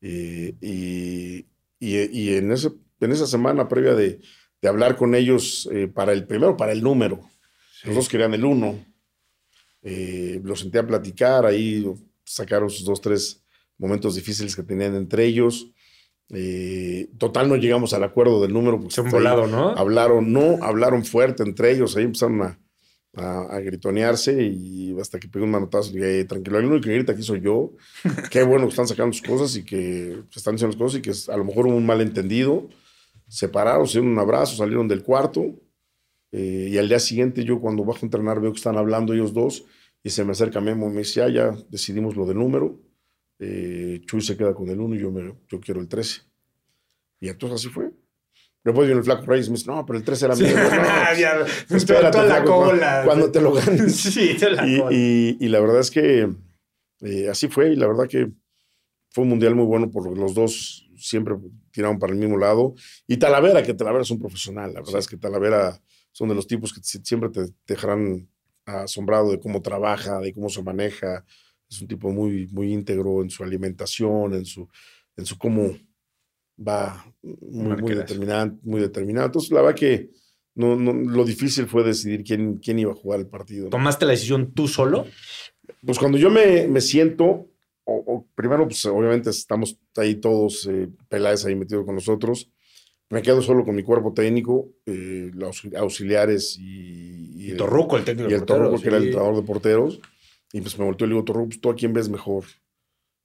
[0.00, 1.46] Eh, y,
[1.80, 4.20] y, en, ese, en esa semana previa de,
[4.60, 7.20] de hablar con ellos eh, para el primero, para el número.
[7.84, 8.78] Los dos querían el uno.
[9.82, 11.86] Eh, los senté a platicar, ahí
[12.24, 13.42] sacaron sus dos, tres
[13.78, 15.72] momentos difíciles que tenían entre ellos.
[16.28, 18.84] Eh, total, no llegamos al acuerdo del número.
[18.90, 19.70] Se han volado, ¿no?
[19.70, 22.60] Hablaron, no, hablaron fuerte entre ellos, ahí empezaron a,
[23.14, 27.12] a, gritonearse y hasta que pegó un manotazo y dije, tranquilo, el único que grita
[27.12, 27.72] aquí soy yo.
[28.30, 31.12] Qué bueno que están sacando sus cosas y que están diciendo las cosas y que
[31.32, 32.68] a lo mejor hubo un malentendido.
[33.28, 35.54] Separaron, se dieron un abrazo, salieron del cuarto.
[36.32, 39.32] Eh, y al día siguiente, yo cuando bajo a entrenar veo que están hablando ellos
[39.32, 39.64] dos
[40.02, 42.78] y se me acerca Memo y me dice, ah, ya decidimos lo del número
[43.40, 46.20] eh, Chuy se queda con el 1 y yo, me, yo quiero el 13.
[47.20, 47.90] Y entonces así fue.
[48.62, 50.48] Después viene el Flaco Reyes y me dice, no, pero el 13 era mío.
[51.68, 53.02] No, espérate, la cola.
[53.04, 53.96] Cuando, te lo ganes.
[53.96, 56.28] Sí, te la y, y, y, la verdad es que
[57.00, 57.72] eh, así fue.
[57.72, 58.30] Y la verdad que
[59.10, 61.36] fue un mundial muy bueno porque los dos siempre
[61.70, 62.74] tiraron para el mismo lado.
[63.06, 64.74] Y Talavera, que Talavera es un profesional.
[64.74, 65.80] La verdad es que Talavera
[66.12, 68.28] son de los tipos que siempre te dejarán
[68.66, 71.24] asombrado de cómo trabaja, de cómo se maneja,
[71.68, 74.68] es un tipo muy, muy íntegro en su alimentación, en su,
[75.16, 75.76] en su cómo
[76.66, 79.26] va muy, muy determinado, muy determinado.
[79.26, 80.10] Entonces, la verdad que
[80.54, 83.68] no, no, lo difícil fue decidir quién, quién iba a jugar el partido.
[83.68, 85.06] ¿Tomaste la decisión tú solo?
[85.84, 87.48] Pues cuando yo me, me siento,
[87.84, 92.50] o, primero, pues obviamente estamos ahí todos, eh, Peláez ahí metido con nosotros.
[93.08, 98.04] Me quedo solo con mi cuerpo técnico, eh, los auxiliares y, y, el Torruco, el
[98.04, 100.00] técnico y el Torruco, que era el entrenador de porteros.
[100.52, 102.44] Y pues me volteó y le digo, Torro, pues, ¿tú a quién ves mejor?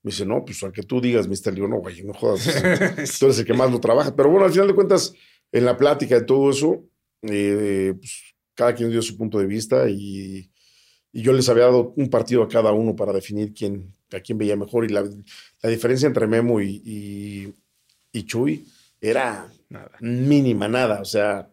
[0.05, 1.51] Me dice, no, pues a que tú digas, mister.
[1.51, 2.43] Le digo, no, güey, no jodas.
[3.19, 4.15] tú eres el que más lo trabaja.
[4.15, 5.15] Pero bueno, al final de cuentas,
[5.51, 6.85] en la plática de todo eso,
[7.23, 10.47] eh, pues cada quien dio su punto de vista y,
[11.11, 14.37] y yo les había dado un partido a cada uno para definir quién, a quién
[14.37, 14.85] veía mejor.
[14.85, 15.03] Y la,
[15.63, 17.53] la diferencia entre Memo y, y,
[18.11, 18.63] y Chuy
[19.01, 19.89] era Nada.
[20.01, 21.01] mínima, nada.
[21.01, 21.49] O sea,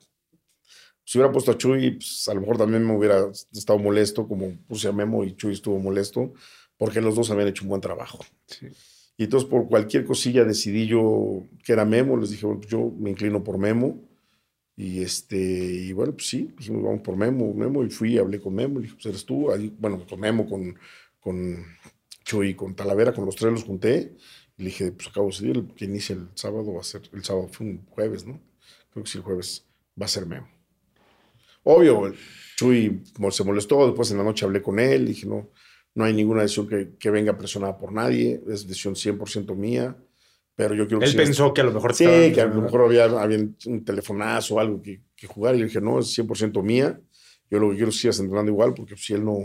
[1.04, 4.52] si hubiera puesto a Chuy, pues, a lo mejor también me hubiera estado molesto, como
[4.68, 6.34] puse a Memo y Chuy estuvo molesto,
[6.82, 8.18] porque los dos habían hecho un buen trabajo.
[8.46, 8.66] Sí.
[9.16, 12.92] Y entonces por cualquier cosilla decidí yo que era Memo, les dije, bueno, pues yo
[12.98, 14.00] me inclino por Memo.
[14.74, 18.56] Y este, y bueno, pues sí, dijimos, vamos por Memo, Memo, y fui, hablé con
[18.56, 20.76] Memo, le dije, pues eres tú, ahí, bueno, con Memo, con,
[21.20, 21.64] con
[22.24, 24.16] Chuy, con Talavera, con los tres los junté,
[24.56, 27.02] y le dije, pues acabo de decidir, el que inicia el sábado va a ser,
[27.12, 28.40] el sábado fue un jueves, ¿no?
[28.90, 29.64] Creo que sí, el jueves
[30.00, 30.48] va a ser Memo.
[31.62, 32.12] Obvio,
[32.56, 35.48] Chuy se molestó, después en la noche hablé con él, dije, no,
[35.94, 39.96] no hay ninguna decisión que, que venga presionada por nadie, es decisión 100% mía,
[40.54, 42.82] pero yo quiero que Él pensó que a lo mejor Sí, que a lo mejor
[42.82, 45.54] había, había un telefonazo o algo que, que jugar.
[45.54, 47.00] Y le dije, no, es 100% mía.
[47.50, 49.38] Yo lo que quiero es que sigas entrenando igual, porque si él no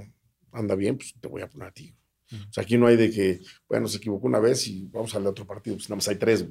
[0.52, 1.94] anda bien, pues te voy a poner a ti.
[2.30, 5.18] O sea, aquí no hay de que, bueno, se equivocó una vez y vamos a
[5.18, 6.46] darle otro partido, pues nada más hay tres.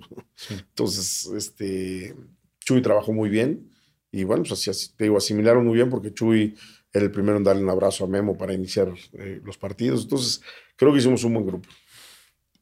[0.50, 2.14] Entonces, este,
[2.60, 3.68] Chuy trabajó muy bien
[4.10, 6.54] y bueno, pues así- te digo, asimilaron muy bien porque Chuy
[6.96, 10.04] era el primero en darle un abrazo a Memo para iniciar eh, los partidos.
[10.04, 10.40] Entonces,
[10.76, 11.68] creo que hicimos un buen grupo.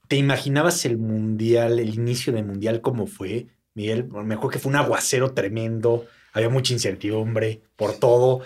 [0.09, 4.09] ¿Te imaginabas el mundial, el inicio del mundial como fue, Miguel?
[4.09, 8.43] Me acuerdo que fue un aguacero tremendo, había mucha incertidumbre por todo.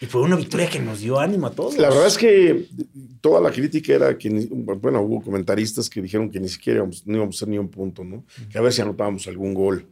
[0.00, 1.78] Y fue una victoria que nos dio ánimo a todos.
[1.78, 2.66] La verdad es que
[3.22, 7.16] toda la crítica era que, bueno, hubo comentaristas que dijeron que ni siquiera íbamos, no
[7.16, 8.24] íbamos a hacer ni un punto, ¿no?
[8.50, 9.86] Que a ver si anotábamos algún gol.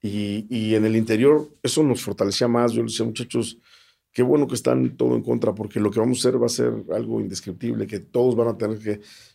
[0.00, 2.72] Y, y en el interior eso nos fortalecía más.
[2.72, 3.58] Yo les decía, muchachos,
[4.12, 6.50] qué bueno que están todo en contra, porque lo que vamos a hacer va a
[6.50, 8.78] ser algo indescriptible, que todos van a tener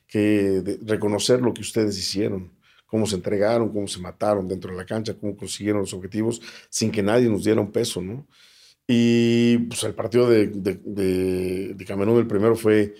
[0.07, 2.51] que, reconocer lo que ustedes hicieron,
[2.85, 6.91] cómo se entregaron, cómo se mataron dentro de la cancha, cómo consiguieron los objetivos sin
[6.91, 8.25] que nadie nos diera un peso, ¿no?
[8.87, 12.93] Y pues el partido de, de, de, de Camerún, el primero fue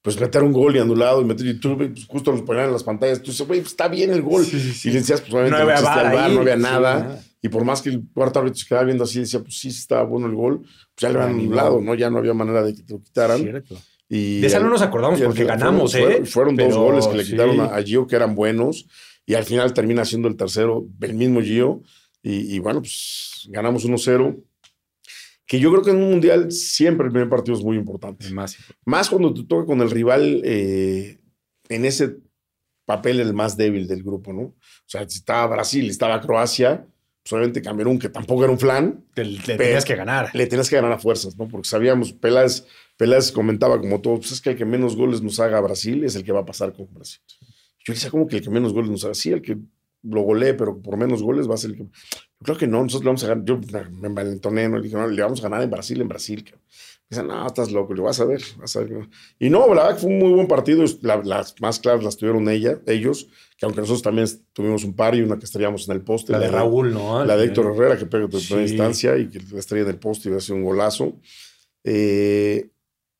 [0.00, 2.72] pues meter un gol y anulado y meter y tú pues, justo nos ponían en
[2.72, 3.22] las pantallas.
[3.22, 4.44] Tú dices, güey, pues, está bien el gol.
[4.44, 4.88] Sí, sí, sí.
[4.88, 6.34] Y le decías, pues obviamente No no, había existía VAR el VAR, ahí.
[6.34, 6.98] no había Sí, nada.
[7.00, 7.24] nada.
[7.44, 10.02] Y por más que el cuarto árbitro se quedaba viendo así, decía, pues sí, estaba
[10.04, 11.78] bueno el gol, pues ya le Ah, habían anulado.
[11.82, 11.94] ¿no?
[11.94, 13.38] Ya no había manera de que te lo quitaran.
[13.38, 13.76] Cierto.
[14.08, 16.24] Y De esa no nos acordamos porque ganamos, fueron, ¿eh?
[16.24, 17.32] Fueron, fueron dos goles que le sí.
[17.32, 18.86] quitaron a, Gio, que eran buenos,
[19.26, 21.82] y al final termina siendo el tercero el mismo Gio.
[22.22, 24.42] Y, y bueno, pues ganamos 1-0.
[25.46, 28.30] Que yo creo que en un mundial siempre el primer partido es muy importante.
[28.30, 28.56] Más.
[28.86, 31.18] Más cuando te toca con el rival eh,
[31.68, 32.16] en ese
[32.86, 34.40] papel el más débil del grupo, ¿no?
[34.42, 34.54] O
[34.86, 36.86] sea, estaba Brasil, estaba Croacia,
[37.32, 40.30] obviamente Camerún, que tampoco era un flan, Te- Le tenías que ganar.
[40.34, 41.48] le tenías que ganar a fuerzas, ¿no?
[41.48, 45.40] Porque sabíamos, Peláez, Peláez comentaba como todos, pues es que el que menos goles nos
[45.40, 47.20] haga a Brasil es el que va a pasar con Brasil.
[47.86, 49.14] Yo decía, ¿cómo que el que menos goles nos haga?
[49.14, 49.56] Sí, el que
[50.02, 51.82] lo golee, pero por menos goles va a ser el que...
[51.84, 51.90] Yo
[52.44, 53.44] creo que no, nosotros le vamos a ganar.
[53.44, 53.58] Yo
[54.00, 54.76] me envalentoné, ¿no?
[54.76, 56.44] Le dije, no, le vamos a ganar en Brasil, en Brasil.
[56.44, 56.63] cabrón.
[57.16, 59.08] Me dice, no, estás loco, le vas a ver, vas a ver.
[59.38, 60.84] Y no, la verdad que fue un muy buen partido.
[61.02, 65.14] La- las más claras las tuvieron ella, ellos, que aunque nosotros también tuvimos un par
[65.14, 66.32] y una que estaríamos en el poste.
[66.32, 67.24] La de Raúl, ¿no?
[67.24, 68.46] La de Héctor Herrera, que pega de Sí.
[68.48, 71.18] primera instancia y que la estrella del poste iba a ser un golazo.
[71.84, 72.68] Eh,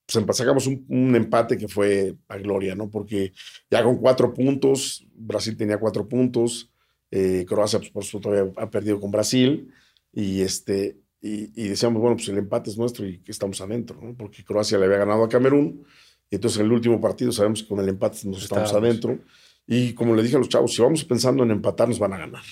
[0.07, 2.91] pues sacamos un, un empate que fue a gloria, ¿no?
[2.91, 3.33] Porque
[3.71, 6.71] ya con cuatro puntos, Brasil tenía cuatro puntos,
[7.11, 9.71] eh, Croacia, pues, por supuesto, todavía ha perdido con Brasil,
[10.13, 13.99] y, este, y, y decíamos, bueno, pues el empate es nuestro y que estamos adentro,
[13.99, 14.15] ¿no?
[14.15, 15.83] Porque Croacia le había ganado a Camerún,
[16.29, 19.19] y entonces en el último partido sabemos que con el empate nos estamos adentro,
[19.67, 22.19] y como le dije a los chavos, si vamos pensando en empatar, nos van a
[22.19, 22.43] ganar.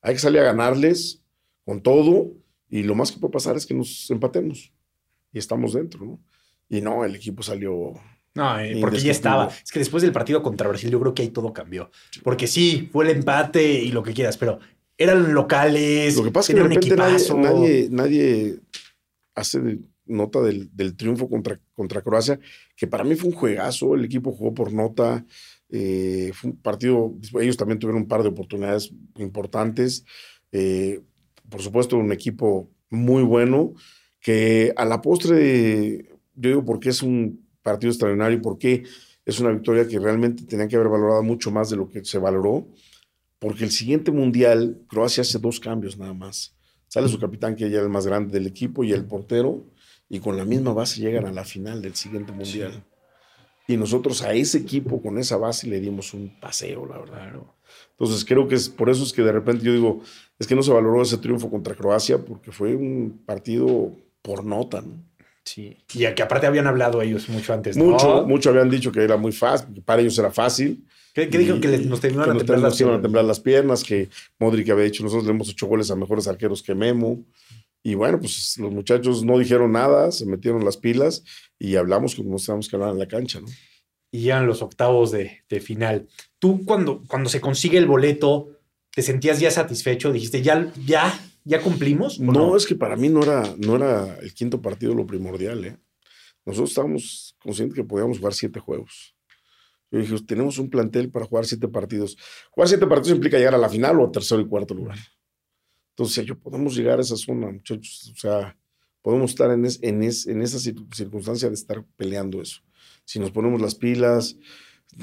[0.00, 1.24] Hay que salir a ganarles
[1.64, 2.30] con todo,
[2.68, 4.72] y lo más que puede pasar es que nos empatemos,
[5.32, 6.20] y estamos dentro, ¿no?
[6.68, 7.94] Y no, el equipo salió
[8.32, 9.48] No, porque ya estaba.
[9.48, 11.90] Es que después del partido contra Brasil, yo creo que ahí todo cambió.
[12.22, 14.60] Porque sí, fue el empate y lo que quieras, pero
[14.98, 16.16] eran locales.
[16.16, 17.38] Lo que pasa es que de tenían repente un nadie, equipazo.
[17.38, 18.60] nadie, nadie
[19.34, 22.40] hace de- nota del, del triunfo contra, contra Croacia,
[22.76, 23.94] que para mí fue un juegazo.
[23.94, 25.24] El equipo jugó por nota.
[25.70, 27.14] eh, fue un partido.
[27.40, 30.04] Ellos también tuvieron un par de oportunidades importantes.
[30.52, 31.00] eh,
[31.50, 33.72] por supuesto, un equipo muy bueno
[34.20, 38.82] que a la postre, yo digo, porque es un partido extraordinario, porque
[39.24, 42.18] es una victoria que realmente tenían que haber valorado mucho más de lo que se
[42.18, 42.66] valoró
[43.38, 46.56] porque el siguiente mundial, Croacia hace dos cambios nada más.
[46.88, 49.66] Sale su capitán, que ya era el más grande del equipo, y el portero,
[50.08, 52.84] y con la misma base llegan a la final del siguiente mundial.
[53.66, 57.34] Y nosotros a ese equipo, con esa base, le dimos un paseo, la verdad.
[57.90, 60.00] Entonces creo que es por eso es que de repente yo digo,
[60.38, 64.80] es que no se valoró ese triunfo contra Croacia, porque fue un partido por nota,
[64.80, 65.04] ¿no?
[65.54, 65.76] Sí.
[65.94, 67.76] Y a que aparte habían hablado ellos mucho antes.
[67.76, 67.84] ¿no?
[67.84, 70.84] Mucho, mucho habían dicho que era muy fácil, que para ellos era fácil.
[71.14, 73.02] ¿Qué, qué dijeron que les- nos terminaron que a temblar nos las iban a piernas?
[73.02, 74.08] temblar las piernas, que
[74.38, 77.24] Modric había dicho, nosotros le hemos hecho goles a mejores arqueros que Memo.
[77.82, 81.24] Y bueno, pues los muchachos no dijeron nada, se metieron las pilas
[81.58, 83.46] y hablamos como nos teníamos que hablar en la cancha, ¿no?
[84.12, 86.06] Y ya en los octavos de, de final.
[86.38, 88.50] Tú cuando, cuando se consigue el boleto,
[88.94, 90.12] ¿te sentías ya satisfecho?
[90.12, 92.18] Dijiste, ya, ya, ya cumplimos.
[92.20, 95.64] ¿o No, es que para mí no era, no era el quinto partido lo primordial,
[95.64, 95.78] ¿eh?
[96.44, 99.14] Nosotros estábamos conscientes que podíamos jugar siete juegos.
[99.90, 102.16] Yo dije, tenemos un plantel para jugar siete partidos.
[102.50, 104.98] Jugar siete partidos implica llegar a la final o a tercero y cuarto lugar.
[105.90, 108.12] Entonces, yo podemos llegar a esa zona, muchachos.
[108.14, 108.56] O sea,
[109.02, 112.60] podemos estar en, es- en, es- en esa cir- circunstancia de estar peleando eso.
[113.04, 114.36] Si nos ponemos las pilas,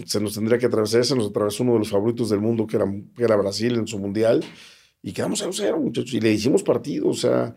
[0.06, 1.04] se nos tendría que atravesar.
[1.06, 3.88] Se nos atravesó uno de los favoritos del mundo, que era, que era Brasil en
[3.88, 4.44] su mundial.
[5.06, 6.16] Y quedamos 0-0, muchachos.
[6.16, 7.10] Y le hicimos partido.
[7.10, 7.56] O sea,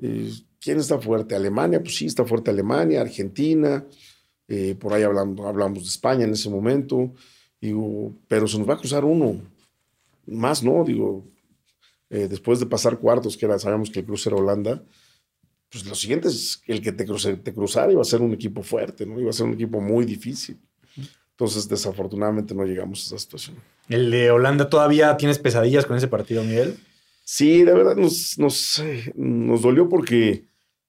[0.00, 1.36] eh, ¿quién está fuerte?
[1.36, 3.86] Alemania, pues sí, está fuerte Alemania, Argentina.
[4.48, 7.12] eh, por ahí hablamos, hablamos de España en ese momento.
[7.60, 9.40] Digo, pero se nos va a cruzar uno.
[10.26, 11.24] Más no, digo,
[12.10, 14.82] eh, después de pasar cuartos, que era, sabemos que el cruce era Holanda,
[15.70, 19.06] pues lo siguiente es el que te, te cruzara iba a ser un equipo fuerte,
[19.06, 19.20] ¿no?
[19.20, 20.58] Iba a ser un equipo muy difícil.
[21.30, 23.56] Entonces, desafortunadamente no llegamos a esa situación.
[23.88, 26.76] El de Holanda todavía tienes pesadillas con ese partido, Miguel.
[27.30, 30.46] Sí, de verdad nos, nos, eh, nos dolió porque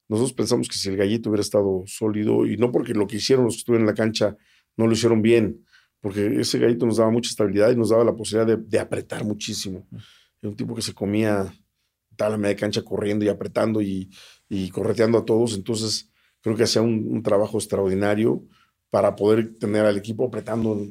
[0.08, 3.44] nosotros pensamos que si el gallito hubiera estado sólido, y no porque lo que hicieron
[3.44, 4.38] los que estuvieron en la cancha
[4.74, 5.66] no lo hicieron bien,
[6.00, 9.86] porque ese gallito nos daba mucha estabilidad y nos daba la posibilidad de, apretar muchísimo.
[10.40, 11.54] Era un tipo que se comía
[12.16, 14.08] toda la media cancha corriendo y apretando y,
[14.48, 18.42] y correteando a todos, entonces creo que hacía un, trabajo extraordinario
[18.88, 20.86] para poder tener al equipo apretando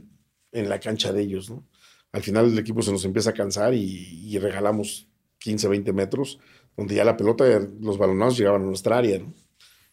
[0.51, 1.67] en, la cancha de ellos, ¿no?
[2.11, 5.08] Al final el equipo se nos empieza a cansar y regalamos
[5.39, 6.39] 15, 20 metros,
[6.77, 7.45] donde ya la pelota,
[7.81, 9.33] los balonazos llegaban a nuestra área, ¿no?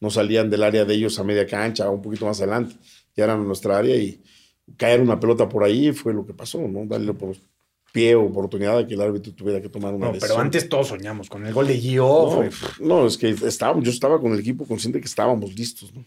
[0.01, 2.77] No salían del área de ellos a media cancha o un poquito más adelante,
[3.17, 4.21] ya eran a nuestra área y
[4.77, 6.85] caer una pelota por ahí fue lo que pasó, ¿no?
[6.87, 7.35] Darle por
[7.93, 10.35] pie o oportunidad de que el árbitro tuviera que tomar una No, decisión.
[10.37, 12.45] pero antes todos soñamos con el gol de Gio.
[12.81, 16.05] No, es que estábamos, yo estaba con el equipo consciente que estábamos listos, ¿no?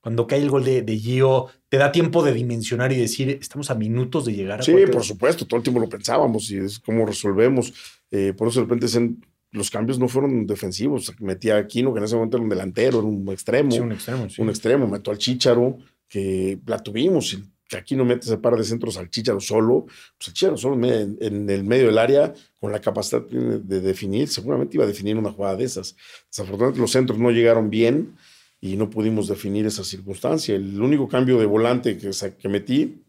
[0.00, 3.68] Cuando cae el gol de, de Gio, te da tiempo de dimensionar y decir, estamos
[3.70, 4.90] a minutos de llegar a Sí, cuarto".
[4.92, 7.74] por supuesto, todo el tiempo lo pensábamos y es cómo resolvemos.
[8.10, 8.86] Eh, por eso de repente
[9.52, 11.12] los cambios no fueron defensivos.
[11.20, 13.70] Metía a Aquino, que en ese momento era un delantero, era un extremo.
[13.70, 14.28] Sí, un extremo.
[14.28, 14.42] sí.
[14.42, 18.56] un extremo, meto al Chicharo, que la tuvimos, y que aquí no mete ese par
[18.56, 19.84] de centros al Chicharo solo,
[20.16, 24.28] pues el Chicharo solo en, en el medio del área, con la capacidad de definir,
[24.28, 25.94] seguramente iba a definir una jugada de esas.
[26.30, 28.16] Desafortunadamente los centros no llegaron bien
[28.60, 30.56] y no pudimos definir esa circunstancia.
[30.56, 33.02] El único cambio de volante que, que metí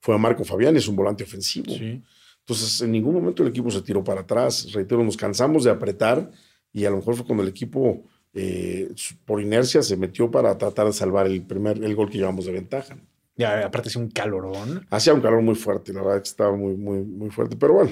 [0.00, 1.74] fue a Marco Fabián, es un volante ofensivo.
[1.74, 2.02] Sí.
[2.46, 4.72] Entonces, en ningún momento el equipo se tiró para atrás.
[4.72, 6.30] Reitero, nos cansamos de apretar
[6.72, 8.04] y a lo mejor fue cuando el equipo,
[8.34, 12.46] eh, por inercia, se metió para tratar de salvar el primer el gol que llevamos
[12.46, 12.96] de ventaja.
[13.34, 14.86] Ya, aparte es un calorón.
[14.90, 17.56] Hacía un calor muy fuerte, la verdad que estaba muy, muy, muy fuerte.
[17.56, 17.90] Pero bueno,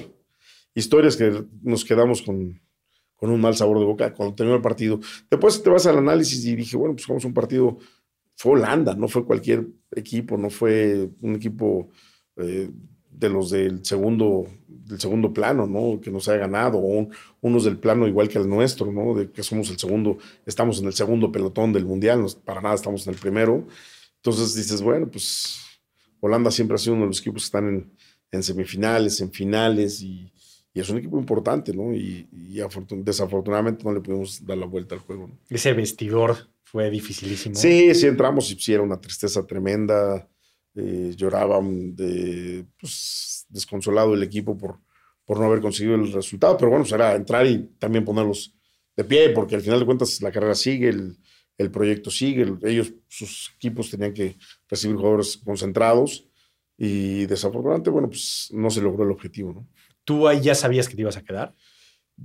[0.73, 2.57] historias que nos quedamos con,
[3.17, 5.01] con un mal sabor de boca cuando terminó el partido.
[5.29, 7.77] Después te vas al análisis y dije, bueno, pues jugamos un partido.
[8.37, 11.89] Fue Holanda, no fue cualquier equipo, no fue un equipo
[12.37, 12.69] eh,
[13.17, 15.99] de los del segundo, del segundo plano, ¿no?
[16.01, 17.09] Que nos haya ganado, o un-
[17.41, 19.13] unos del plano igual que el nuestro, ¿no?
[19.15, 22.75] De que somos el segundo, estamos en el segundo pelotón del mundial, no, para nada
[22.75, 23.65] estamos en el primero.
[24.17, 25.57] Entonces dices, bueno, pues
[26.19, 27.91] Holanda siempre ha sido uno de los equipos que están en,
[28.31, 30.31] en semifinales, en finales, y,
[30.73, 31.93] y es un equipo importante, ¿no?
[31.93, 35.37] Y, y afortun- desafortunadamente no le pudimos dar la vuelta al juego, ¿no?
[35.49, 37.55] Ese vestidor fue dificilísimo.
[37.55, 40.27] Sí, sí entramos y sí era una tristeza tremenda.
[40.75, 44.79] Eh, lloraban de, pues, desconsolado el equipo por,
[45.25, 46.57] por no haber conseguido el resultado.
[46.57, 48.53] Pero bueno, pues era entrar y también ponerlos
[48.95, 51.17] de pie, porque al final de cuentas la carrera sigue, el,
[51.57, 52.43] el proyecto sigue.
[52.43, 54.37] el- ellos, sus equipos tenían que
[54.69, 56.27] recibir jugadores concentrados.
[56.77, 59.67] Y desafortunadamente, bueno, pues no se logró el objetivo, ¿no?
[60.03, 61.55] ¿Tú ahí ya sabías que te ibas a quedar?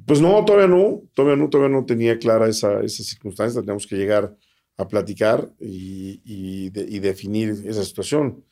[0.07, 3.61] Pues no, todavía no, todavía no, todavía no tenía clara esa, esa circunstancia.
[3.61, 4.37] Teníamos que llegar
[4.81, 8.45] a platicar y, y de- y definir esa situación.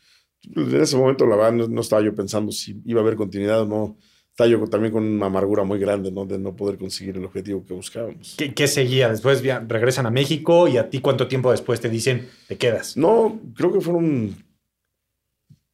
[0.55, 3.63] En ese momento, la verdad, no, no estaba yo pensando si iba a haber continuidad
[3.63, 3.97] o no.
[4.31, 6.25] Estaba yo también con una amargura muy grande, ¿no?
[6.25, 8.37] De no poder conseguir el objetivo que buscábamos.
[8.39, 9.09] ¿Qué, qué seguía?
[9.09, 12.97] Después regresan a México y a ti cuánto tiempo después te dicen te quedas.
[12.97, 14.37] No, creo que fueron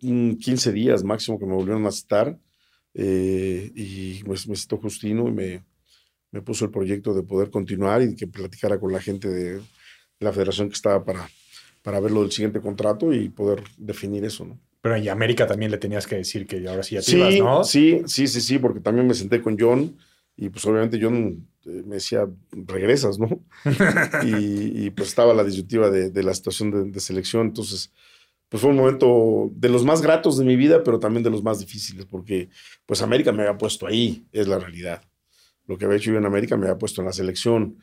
[0.01, 2.39] mm, 15 días máximo que me volvieron a citar.
[2.95, 5.65] eh, y pues, me citó Justino y me,
[6.31, 9.61] me puso el proyecto de poder continuar y que platicara con la gente de
[10.25, 11.29] la federación que estaba para,
[11.83, 14.59] para ver lo del siguiente contrato y poder definir eso, ¿no?
[14.81, 17.39] Pero en América también le tenías que decir que ahora sí ya te Sí, ibas,
[17.39, 17.65] ¿no?
[17.65, 19.97] sí, sí, sí, sí, porque también me senté con John
[20.37, 23.29] y pues obviamente John eh, me decía, regresas, ¿no?
[24.25, 27.93] y, y, pues estaba la disyuntiva de, de la situación de, de selección, entonces
[28.51, 31.43] pues fue un momento de los más gratos de mi vida, pero también de los
[31.43, 32.51] más difíciles, porque
[32.87, 35.03] pues América me había puesto ahí, es la realidad.
[35.67, 37.79] lo que había hecho yo en América, me había puesto en la selección.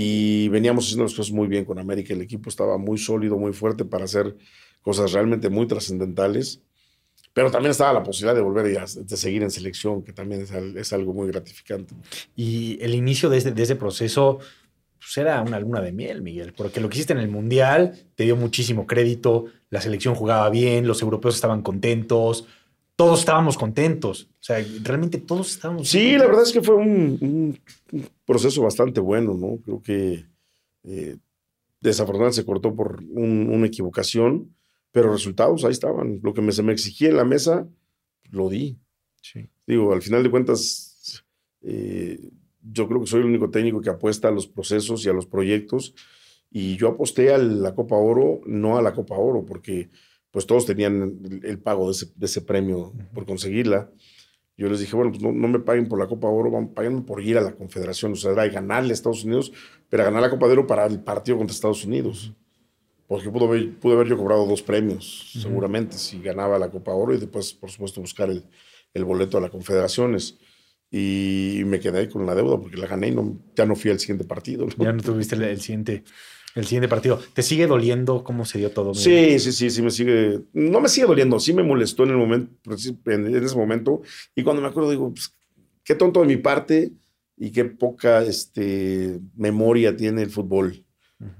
[0.00, 2.14] Y veníamos haciendo las cosas muy bien con América.
[2.14, 4.36] El equipo estaba muy sólido, muy fuerte para hacer
[4.80, 6.62] cosas realmente muy trascendentales.
[7.32, 10.52] Pero también estaba la posibilidad de volver a de seguir en selección, que también es,
[10.52, 11.96] es algo muy gratificante.
[12.36, 14.38] Y el inicio de, este, de ese proceso
[14.98, 18.22] pues era una luna de miel, Miguel, porque lo que hiciste en el Mundial te
[18.22, 22.46] dio muchísimo crédito, la selección jugaba bien, los europeos estaban contentos,
[22.98, 24.28] todos estábamos contentos.
[24.28, 25.88] O sea, realmente todos estábamos.
[25.88, 27.56] Sí, la verdad es que fue un,
[28.26, 29.60] proceso bastante bueno, ¿no?
[29.64, 30.26] Creo que
[30.82, 31.16] eh,
[31.80, 34.52] desafortunadamente se cortó por una equivocación,
[34.90, 36.18] pero resultados ahí estaban.
[36.24, 37.68] Lo que me, se me exigía en la mesa,
[38.32, 38.76] lo di.
[39.22, 39.48] Sí.
[39.64, 41.24] Digo, al final de cuentas,
[41.62, 42.18] eh,
[42.62, 45.26] yo creo que soy el único técnico que apuesta a los procesos y a los
[45.26, 45.94] proyectos.
[46.50, 49.88] Y yo aposté a la Copa Oro, no a la Copa Oro, porque
[50.30, 53.90] pues todos tenían el, pago de ese, premio por conseguirla.
[54.56, 57.38] Yo les dije, bueno, pues no, me paguen por la Copa Oro, paguen por ir
[57.38, 58.12] a la Confederación.
[58.12, 59.52] O sea, era ganarle a Estados Unidos,
[59.88, 62.32] pero ganar la Copa de Oro para el partido contra Estados Unidos.
[63.06, 67.14] Porque pudo haber, pude haber yo cobrado dos premios, seguramente, si ganaba la Copa Oro
[67.14, 68.44] y después, por supuesto, buscar el,
[68.92, 70.36] el boleto a las Confederaciones.
[70.90, 73.90] Y me quedé ahí con la deuda porque la gané y no, ya no fui
[73.90, 74.66] al siguiente partido.
[74.78, 76.04] Ya no tuviste el siguiente
[76.58, 77.20] el siguiente partido.
[77.34, 78.92] ¿Te sigue doliendo cómo se dio todo?
[78.92, 80.40] Sí, sí, sí, sí, me sigue.
[80.52, 82.52] No me sigue doliendo, sí me molestó en el momento,
[83.06, 84.02] en ese momento.
[84.34, 85.32] Y cuando me acuerdo, digo, pues,
[85.84, 86.92] qué tonto de mi parte
[87.36, 90.84] y qué poca este, memoria tiene el fútbol.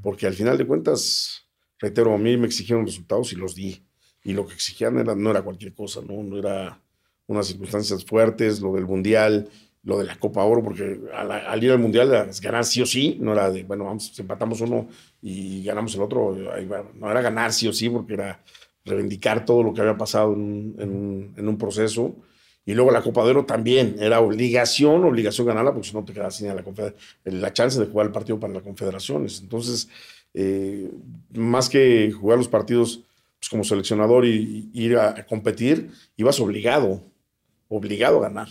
[0.03, 1.49] Porque al final de cuentas,
[1.79, 3.83] reitero, a mí me exigieron resultados y los di.
[4.23, 6.23] Y lo que exigían era, no era cualquier cosa, ¿no?
[6.23, 6.81] No era
[7.27, 9.49] unas circunstancias fuertes, lo del mundial,
[9.89, 13.33] lo de la Copa Oro, porque al, ir al Mundial ganar sí o sí, no
[13.33, 14.87] era de, bueno, vamos, empatamos uno
[15.23, 16.37] y ganamos el otro,
[16.95, 18.39] no era ganar sí o sí, porque era
[18.85, 22.15] reivindicar todo lo que había pasado en, un, proceso.
[22.67, 26.13] Y luego la Copa de Oro también, era obligación, obligación ganarla, porque si no te
[26.13, 26.63] quedas sin la,
[27.25, 29.41] la chance de jugar el partido para las confederaciones.
[29.41, 29.89] Entonces,
[30.35, 30.91] eh,
[31.33, 33.01] más que jugar los partidos
[33.41, 37.01] pues, como seleccionador y, y ir a competir, ibas obligado,
[37.71, 38.49] obligado a ganar.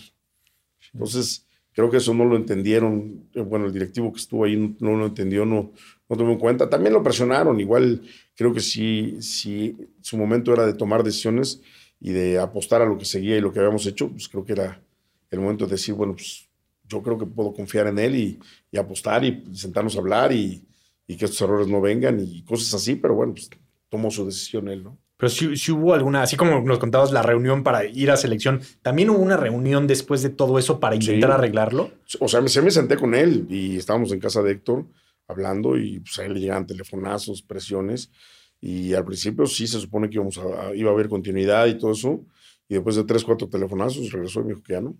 [0.92, 3.28] Entonces, creo que eso no lo entendieron.
[3.34, 5.72] Eh, bueno, el directivo que estuvo ahí no, lo entendió, no,
[6.08, 6.68] no tomó en cuenta.
[6.68, 7.60] También lo presionaron.
[7.60, 8.02] Igual
[8.34, 11.60] creo que sí, sí, su momento era de tomar decisiones
[12.00, 14.52] y de apostar a lo que seguía y lo que habíamos hecho, pues creo que
[14.52, 14.82] era
[15.30, 16.48] el momento de decir, bueno, pues
[16.88, 20.66] yo creo que puedo confiar en él y, apostar y sentarnos a hablar y,
[21.06, 23.50] y, que estos errores no vengan y cosas así, pero bueno, pues
[23.88, 24.98] tomó su decisión él, ¿no?
[25.18, 29.10] Pero si, hubo alguna, así como nos contabas la reunión para ir a selección, ¿también
[29.10, 31.90] hubo una reunión después de todo eso para intentar arreglarlo?
[32.20, 34.86] O sea, me, me senté con él y estábamos en casa de Héctor
[35.26, 38.12] hablando y pues a él le llegaban telefonazos, presiones.
[38.60, 41.90] Y al principio sí se supone que íbamos a, iba a haber continuidad y todo
[41.90, 42.24] eso.
[42.68, 44.96] Y después de tres, cuatro telefonazos regresó y me dijo que ya no.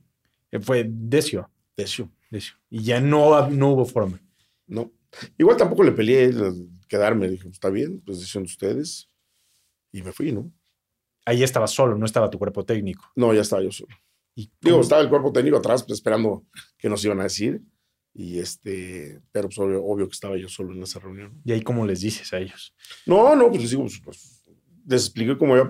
[0.51, 1.49] Eh, fue Decio.
[1.77, 2.11] Decio.
[2.29, 2.57] Decio.
[2.69, 4.21] Y ya no, no hubo forma.
[4.67, 4.91] No.
[5.39, 6.33] Igual tampoco le peleé
[6.89, 7.29] quedarme.
[7.29, 9.08] Dije, está bien, pues decisión de ustedes
[9.93, 10.53] y me fui, ¿no?
[11.25, 13.05] Ahí estaba solo, no estaba tu cuerpo técnico.
[13.17, 13.95] No, ya estaba yo solo.
[14.35, 16.47] ¿Y Digo, estaba el cuerpo técnico atrás pues, esperando
[16.79, 17.61] que nos iban a decir.
[18.15, 21.41] Y este, pero pues, obvio, que estaba yo solo en esa reunión.
[21.45, 22.75] ¿Y ahí cómo les dices a ellos?
[23.05, 24.45] No, no, pues les digo, pues, pues
[24.87, 25.69] les expliqué cómo había,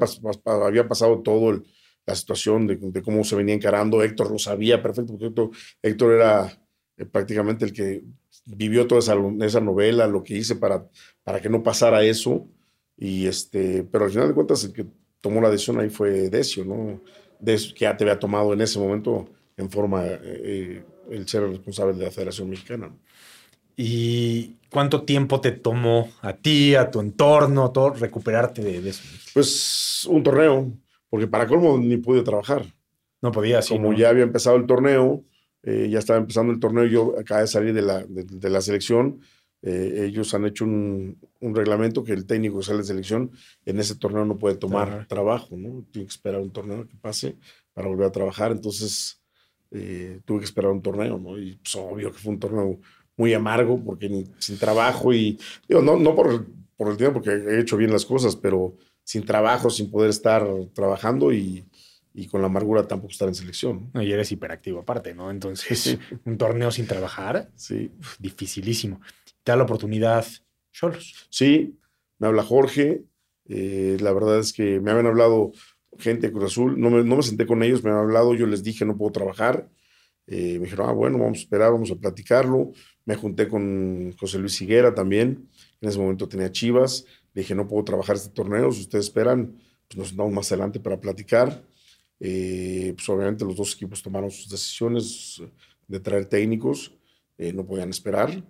[0.64, 1.62] había pasado todo
[2.06, 4.02] la situación, de, cómo se venía encarando.
[4.02, 5.50] Héctor lo sabía perfecto, porque Héctor,
[5.82, 6.62] Héctor era
[6.96, 8.04] eh, prácticamente el que
[8.46, 10.88] vivió toda esa, esa novela, lo que hice para,
[11.22, 12.48] para que no pasara eso.
[12.98, 14.84] Y este, pero al final de cuentas, el que
[15.20, 17.00] tomó la decisión ahí fue Decio, ¿no?
[17.38, 21.94] Decio, que ya te había tomado en ese momento en forma eh, el ser responsable
[21.94, 22.90] de la Federación Mexicana.
[23.76, 29.02] ¿Y cuánto tiempo te tomó a ti, a tu entorno, todo, recuperarte de, eso?
[29.32, 30.72] Pues un torneo,
[31.08, 32.64] porque para colmo ni pude trabajar.
[33.22, 33.74] No podía, sí.
[33.74, 35.24] Como ya había empezado el torneo,
[35.62, 39.20] eh, ya estaba empezando el torneo, yo acabé de salir de la, de la selección,
[39.62, 43.32] eh, ellos han hecho un, reglamento que el técnico sale de selección
[43.64, 45.84] en ese torneo no puede tomar trabajo, ¿no?
[45.90, 47.36] Tiene que esperar un torneo que pase
[47.72, 48.52] para volver a trabajar.
[48.52, 49.20] Entonces,
[49.70, 51.38] eh, tuve que esperar un torneo, ¿no?
[51.38, 52.78] Y pues, obvio que fue un torneo
[53.16, 55.38] muy amargo porque sin trabajo y,
[55.68, 56.46] digo, no, no por,
[56.76, 60.46] por el tiempo, porque he hecho bien las cosas, pero sin trabajo, sin poder estar
[60.72, 61.64] trabajando y,
[62.14, 63.90] y con la amargura tampoco estar en selección.
[63.94, 65.32] Y eres hiperactivo aparte, ¿no?
[65.32, 67.90] Entonces, un torneo sin trabajar, sí.
[68.20, 69.00] dificilísimo
[69.52, 70.26] da la oportunidad
[70.70, 71.26] solos.
[71.30, 71.78] Sí,
[72.18, 73.04] me habla Jorge.
[73.46, 75.52] Eh, la verdad es que me habían hablado
[75.98, 76.80] gente de Cruz Azul.
[76.80, 78.34] No me, no me senté con ellos, me habían hablado.
[78.34, 79.68] Yo les dije, no puedo trabajar.
[80.26, 82.72] Eh, me dijeron, ah, bueno, vamos a esperar, vamos a platicarlo.
[83.04, 85.48] Me junté con José Luis Higuera también.
[85.80, 87.04] En ese momento tenía Chivas.
[87.32, 88.70] Le dije, no puedo trabajar este torneo.
[88.72, 89.56] Si ustedes esperan,
[89.88, 91.64] pues nos sentamos más adelante para platicar.
[92.20, 95.40] Eh, pues obviamente los dos equipos tomaron sus decisiones
[95.86, 96.92] de traer técnicos,
[97.38, 98.44] eh, no podían esperar.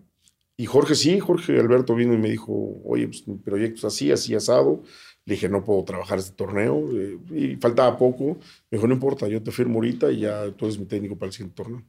[0.61, 2.53] Y Jorge sí, Jorge Alberto vino y me dijo,
[2.85, 4.83] oye, pues mi proyecto es así, así asado.
[5.25, 6.85] Le dije, no puedo trabajar este torneo.
[6.93, 8.39] eh, y faltaba poco.
[8.69, 11.29] Me dijo, no importa, yo te firmo ahorita y ya tú eres mi técnico para
[11.29, 11.85] el siguiente torneo.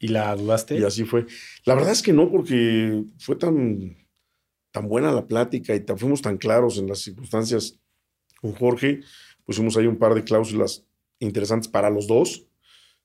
[0.00, 0.78] ¿Y la dudaste?
[0.78, 1.26] Y así fue.
[1.66, 3.94] La verdad es que no, porque fue tan,
[4.70, 7.78] tan buena la plática y tan, fuimos tan claros en las circunstancias
[8.40, 9.02] con Jorge.
[9.44, 10.86] Pusimos ahí un par de cláusulas
[11.18, 12.46] interesantes para los dos,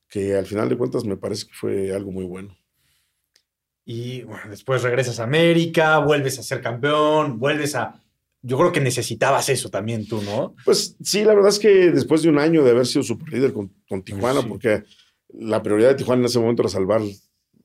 [0.07, 2.58] que al final de cuentas me parece que fue algo muy bueno.
[3.91, 7.99] Y bueno, después regresas a América, vuelves a ser campeón, vuelves a...
[8.43, 10.53] Yo creo que necesitabas eso también tú, ¿no?
[10.63, 13.73] Pues sí, la verdad es que después de un año de haber sido superlíder con,
[13.87, 14.47] con Tijuana, Sí.
[14.47, 14.83] porque
[15.29, 17.01] la prioridad de Tijuana en ese momento era salvar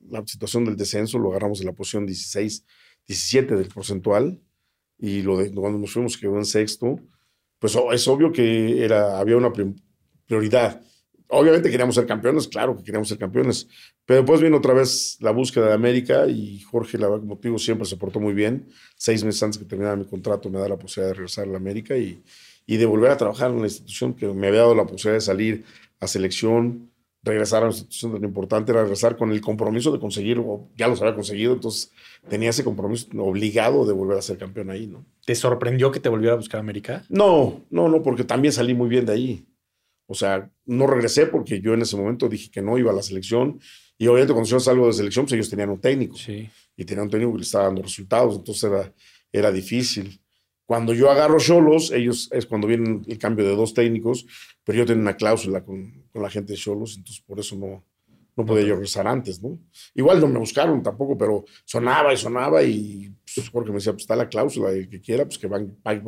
[0.08, 2.64] la situación del descenso, lo agarramos en la posición 16,
[3.06, 4.40] 17 del porcentual,
[4.98, 7.00] y lo de, cuando nos fuimos quedó en sexto,
[7.58, 9.52] pues es obvio que era, había una
[10.26, 10.80] prioridad.
[11.34, 13.68] Obviamente queríamos ser campeones, claro que queríamos ser campeones,
[14.06, 17.58] pero después vino otra vez la búsqueda de América y Jorge, la, como te digo,
[17.58, 18.68] siempre se portó muy bien.
[18.96, 21.56] Seis meses antes que terminara mi contrato me da la posibilidad de regresar a la
[21.56, 22.22] América y,
[22.66, 25.20] y de volver a trabajar en la institución que me había dado la posibilidad de
[25.20, 25.64] salir
[26.00, 26.90] a selección,
[27.24, 30.88] regresar a una institución tan importante, era regresar con el compromiso de conseguir, o ya
[30.88, 31.90] los había conseguido, entonces
[32.28, 35.04] tenía ese compromiso obligado de volver a ser campeón ahí, ¿no?
[35.24, 37.04] ¿Te sorprendió que te volviera a buscar América?
[37.08, 39.46] No, no, no, porque también salí muy bien de ahí.
[40.06, 43.02] O sea, no regresé porque yo en ese momento dije que no iba a la
[43.02, 43.60] selección.
[43.96, 46.16] Y obviamente cuando yo salgo de selección, pues ellos tenían un técnico.
[46.16, 46.48] Sí.
[46.76, 48.36] Y tenían un técnico que le estaba dando resultados.
[48.36, 48.92] Entonces era,
[49.32, 50.20] era difícil.
[50.66, 54.26] Cuando yo agarro Cholos, ellos es cuando viene el cambio de dos técnicos,
[54.64, 57.84] pero yo tenía una cláusula con, con la gente de Cholos, entonces por eso no,
[58.36, 59.58] no podía yo regresar antes, ¿no?
[59.94, 64.02] Igual no me buscaron tampoco, pero sonaba y sonaba y pues, Jorge me decía, pues
[64.02, 66.02] está la cláusula, el que quiera, pues que van- pague,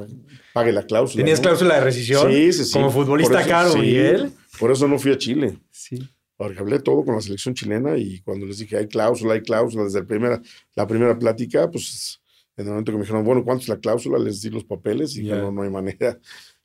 [0.53, 1.23] pague la cláusula.
[1.23, 1.45] ¿Tenías ¿no?
[1.45, 2.33] cláusula de rescisión?
[2.33, 2.73] Sí, sí, sí.
[2.73, 4.33] Como futbolista eso- caro, sí, Miguel.
[4.59, 5.59] Por eso no fui a Chile.
[5.71, 5.99] Sí.
[6.37, 9.85] Porque hablé todo con la selección chilena y cuando les dije hay cláusula, hay cláusula,
[9.85, 10.43] desde la primera,
[10.75, 12.21] la primera plática, pues
[12.57, 14.19] en el momento que me dijeron, bueno, ¿cuánto es la cláusula?
[14.19, 15.37] Les di los papeles y Ya.
[15.37, 16.19] no, no hay manera.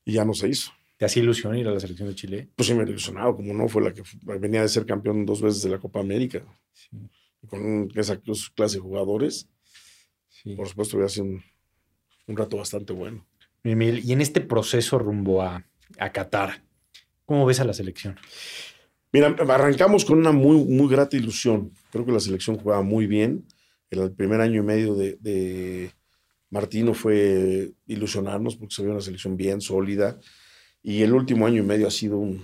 [0.04, 0.72] Y ya no se hizo.
[1.02, 2.48] ¿Te hacía ilusión ir a la selección de Chile?
[2.56, 5.42] Pues sí me he ilusionado, como no, fue la que venía de ser campeón dos
[5.42, 6.44] veces de la Copa América.
[6.74, 6.90] Sí.
[7.48, 9.50] Con esa clase de jugadores,
[10.30, 10.56] sí.
[10.56, 11.44] por supuesto, hubiera sido un,
[12.28, 13.26] un rato bastante bueno.
[13.64, 15.66] Miguel, y en este proceso rumbo a,
[15.98, 16.62] a Qatar,
[17.26, 18.20] ¿cómo ves a la selección?
[19.12, 21.72] Mira, arrancamos con una muy, muy grata ilusión.
[21.92, 23.48] Creo que la selección jugaba muy bien.
[23.90, 25.94] El, el primer año y medio de, de
[26.52, 30.20] Martino fue ilusionarnos porque se vio una selección bien sólida.
[30.84, 32.44] Y el último año y medio ha sido un,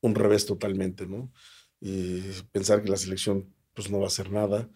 [0.00, 1.32] un revés totalmente, ¿no?
[1.80, 2.20] Y
[2.52, 4.68] pensar que la selección pues, no va a hacer nada.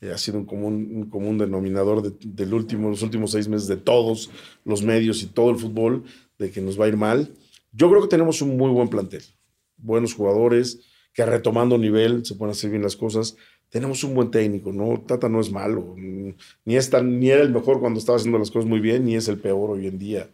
[0.00, 3.68] Eh, ha sido un común, un común denominador de, del último, los últimos seis meses
[3.68, 4.30] de todos
[4.64, 6.04] los medios y todo el fútbol,
[6.38, 7.34] de que nos va a ir mal.
[7.72, 9.22] Yo creo que tenemos un muy buen plantel
[9.82, 10.80] buenos jugadores,
[11.12, 13.36] que retomando nivel se pueden hacer bien las cosas.
[13.68, 15.00] Tenemos un buen técnico, ¿no?
[15.00, 18.68] Tata no es malo, ni, es ni era el mejor cuando estaba haciendo las cosas
[18.68, 20.28] muy bien, ni es el peor hoy en día.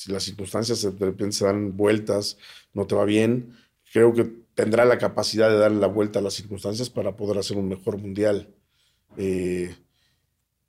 [0.00, 2.38] Si las circunstancias de repente se dan vueltas,
[2.72, 3.52] no te va bien,
[3.92, 4.24] creo que
[4.54, 7.98] tendrá la capacidad de darle la vuelta a las circunstancias para poder hacer un mejor
[7.98, 8.48] mundial.
[9.18, 9.76] Eh,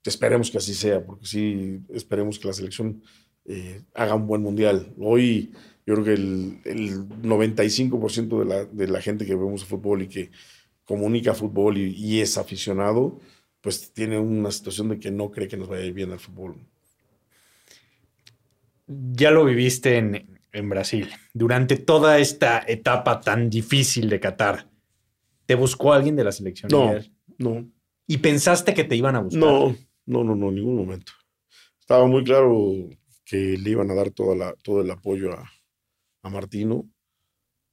[0.03, 3.03] esperemos que así sea, porque sí, esperemos que la selección
[3.45, 4.93] eh, haga un buen mundial.
[4.99, 5.53] Hoy
[5.86, 10.09] yo creo que el, el 95% de la, de la gente que vemos fútbol y
[10.09, 10.32] que
[10.84, 13.17] comunica fútbol y, y es aficionado,
[13.61, 16.57] pues tiene una situación de que no cree que nos vaya bien al fútbol.
[19.13, 21.09] Ya lo viviste en, en Brasil.
[21.33, 24.69] Durante toda esta etapa tan difícil de Qatar,
[25.45, 26.69] ¿te buscó alguien de la selección?
[26.71, 26.93] No,
[27.37, 27.71] no,
[28.07, 29.41] ¿Y pensaste que te iban a buscar?
[29.41, 29.75] no,
[30.05, 31.13] no, no, no, en ningún momento.
[31.79, 32.89] Estaba muy claro
[33.23, 35.49] que le iban a dar toda la, todo el apoyo a,
[36.23, 36.89] a Martino.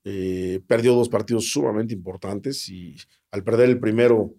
[0.05, 2.97] Eh, perdió dos partidos sumamente importantes y
[3.31, 4.35] al perder el primero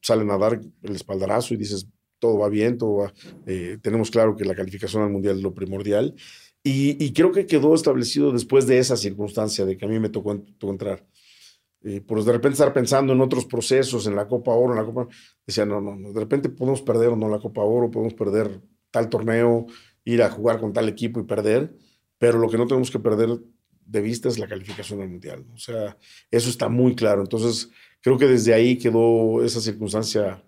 [0.00, 1.86] salen a dar el espaldarazo y dices,
[2.18, 3.14] todo va bien, todo va,
[3.46, 6.14] eh, tenemos claro que la calificación al Mundial es lo primordial.
[6.68, 10.36] Y, creo que quedó establecido después de esa circunstancia de que a mí me tocó,
[10.58, 11.06] tocó entrar.
[11.84, 14.84] Eh, por de repente estar pensando en otros procesos, en la Copa Oro, en la
[14.84, 15.06] Copa,
[15.46, 18.60] decía, no, no, no, de repente podemos perder o no la Copa Oro, podemos perder
[18.90, 19.66] tal torneo,
[20.04, 21.72] ir a jugar con tal equipo y perder,
[22.18, 23.38] pero lo que no tenemos que perder
[23.84, 25.46] de vista es la calificación al Mundial.
[25.54, 25.96] O sea,
[26.32, 27.20] eso está muy claro.
[27.20, 30.42] Entonces, creo que desde ahí quedó esa circunstancia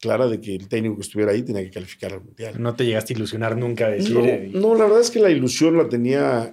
[0.00, 2.54] clara de que el técnico que estuviera ahí tenía que calificar al Mundial.
[2.58, 4.14] No te llegaste a ilusionar nunca a decir.
[4.14, 6.52] No, eh, no, la verdad es que la ilusión la tenía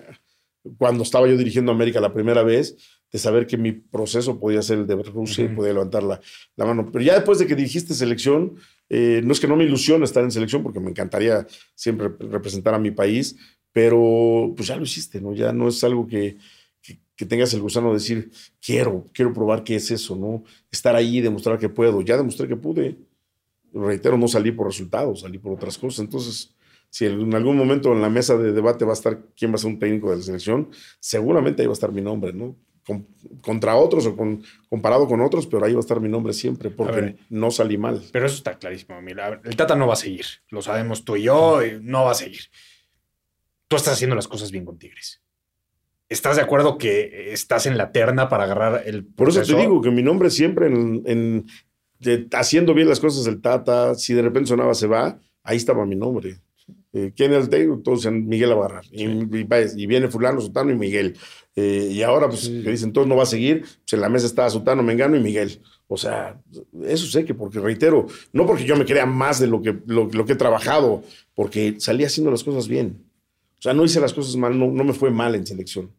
[0.77, 2.77] cuando estaba yo dirigiendo a América la primera vez,
[3.11, 6.19] de saber que mi proceso podía ser el de Rusia y podía levantar la,
[6.55, 6.89] la mano.
[6.91, 8.55] Pero ya después de que dirigiste selección,
[8.89, 12.73] eh, no es que no me ilusione estar en selección, porque me encantaría siempre representar
[12.73, 13.35] a mi país,
[13.71, 15.33] pero pues ya lo hiciste, ¿no?
[15.33, 16.37] Ya no es algo que,
[16.81, 20.43] que, que tengas el gusano de decir, quiero, quiero probar qué es eso, ¿no?
[20.71, 22.01] Estar ahí y demostrar que puedo.
[22.01, 22.97] Ya demostré que pude.
[23.74, 25.99] Reitero, no salí por resultados, salí por otras cosas.
[25.99, 26.55] Entonces,
[26.89, 29.57] si en algún momento en la mesa de debate va a estar quién va a
[29.57, 30.69] ser un técnico de la selección,
[30.99, 32.55] seguramente ahí va a estar mi nombre, ¿no?
[33.41, 36.69] contra otros o con, comparado con otros, pero ahí va a estar mi nombre siempre
[36.69, 38.03] porque no salí mal.
[38.11, 39.01] Pero eso está clarísimo.
[39.01, 40.26] Mira, el Tata no va a seguir.
[40.49, 42.41] Lo sabemos tú y yo, no va a seguir.
[43.67, 45.21] Tú estás haciendo las cosas bien con Tigres.
[46.09, 49.82] ¿Estás de acuerdo que estás en la terna para agarrar el Por eso te digo
[49.82, 51.47] que mi nombre siempre en,
[52.33, 55.95] haciendo bien las cosas del Tata, si de repente sonaba se va, ahí estaba mi
[55.95, 56.37] nombre.
[56.93, 57.79] Eh, ¿Quién es el técnico?
[57.79, 58.85] Todos Miguel Abarrar.
[58.91, 61.17] Y, viene fulano, Sotano y Miguel.
[61.55, 63.61] Eh, y ahora, pues, que dicen, todos no va a seguir.
[63.61, 65.59] Pues en la mesa está Sotano, Mengano y Miguel.
[65.87, 66.39] O sea,
[66.83, 70.09] eso sé que, porque reitero, no porque yo me crea más de lo que, lo,
[70.25, 71.03] que he trabajado,
[71.35, 73.03] porque salí haciendo las cosas bien.
[73.57, 75.91] O sea, no hice las cosas mal, no, no me fue mal en selección.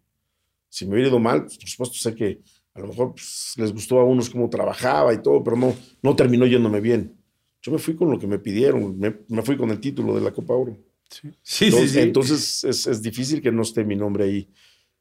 [0.68, 2.40] Si me hubiera ido mal, pues, por supuesto sé que
[2.74, 6.16] a lo mejor pues, les gustó a unos cómo trabajaba y todo, pero no, no
[6.16, 7.16] terminó yéndome bien.
[7.62, 10.20] Yo me fui con lo que me pidieron, me, me fui con el título de
[10.20, 10.76] la Copa Oro.
[11.08, 14.48] Sí, sí, entonces, sí, Entonces es, es, difícil que no esté mi nombre ahí.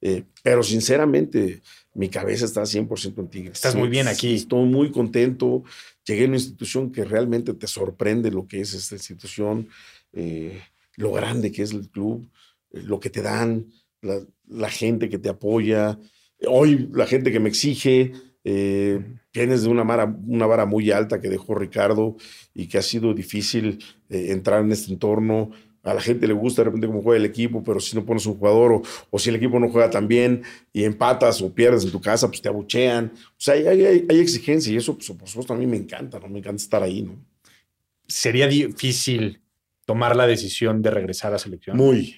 [0.01, 1.61] Eh, pero sinceramente,
[1.93, 3.53] mi cabeza está 100% en Tigres.
[3.53, 4.35] Estás muy bien aquí.
[4.35, 5.63] Estoy muy contento.
[6.05, 9.69] Llegué a una institución que realmente te sorprende lo que es esta institución,
[10.11, 10.61] eh,
[10.97, 12.29] lo grande que es el club,
[12.71, 13.71] eh, lo que te dan,
[14.01, 14.19] la,
[14.49, 15.97] la, gente que te apoya,
[16.47, 18.13] hoy la gente que me exige.
[19.33, 22.15] Tienes de una vara, una vara muy alta que dejó Ricardo
[22.53, 25.49] y que ha sido difícil eh, entrar en este entorno.
[25.81, 28.27] A la gente le gusta de repente cómo juega el equipo, pero si no pones
[28.27, 31.83] un jugador o, o, si el equipo no juega tan bien y empatas o pierdes
[31.83, 33.11] en tu casa, pues te abuchean.
[33.15, 36.19] O sea, hay, hay, hay exigencia y eso, pues, por supuesto, a mí me encanta,
[36.19, 36.29] ¿no?
[36.29, 37.17] Me encanta estar ahí, ¿no?
[38.07, 39.41] ¿Sería difícil
[39.83, 41.75] tomar la decisión de regresar a la selección?
[41.75, 42.17] Muy,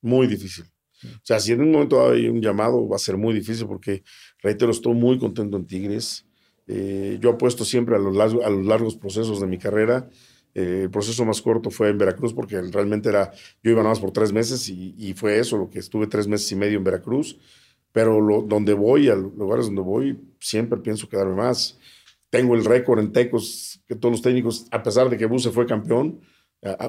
[0.00, 0.64] muy difícil.
[1.04, 4.02] O sea, si en un momento hay un llamado, va a ser muy difícil porque,
[4.42, 6.26] reitero, estoy muy contento en Tigres.
[6.66, 10.08] Eh, yo apuesto siempre a los, largos, a los largos procesos de mi carrera.
[10.54, 13.30] Eh, el proceso más corto fue en Veracruz porque realmente era,
[13.62, 16.50] yo iba nada más por tres meses y, fue eso, lo que estuve tres meses
[16.52, 17.38] y medio en Veracruz.
[17.92, 21.78] Pero lo, donde voy, a lugares donde voy, siempre pienso quedarme más.
[22.30, 25.66] Tengo el récord en Tecos, que todos los técnicos, a pesar de que Buse fue
[25.66, 26.20] campeón,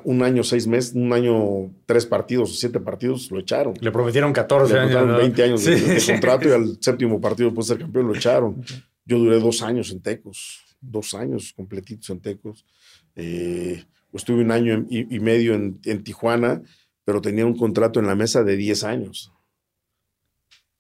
[0.03, 3.73] un año, seis meses, un año, tres partidos o siete partidos, lo echaron.
[3.79, 5.17] Le prometieron 14 Le años.
[5.17, 8.61] 20 años de, contrato y al séptimo partido puede ser campeón, lo echaron.
[9.05, 12.65] Yo duré dos años en Tecos, dos años completitos en Tecos.
[13.15, 16.61] Eh, estuve un año y, medio en, Tijuana,
[17.05, 19.31] pero tenía un contrato en la mesa de 10 años.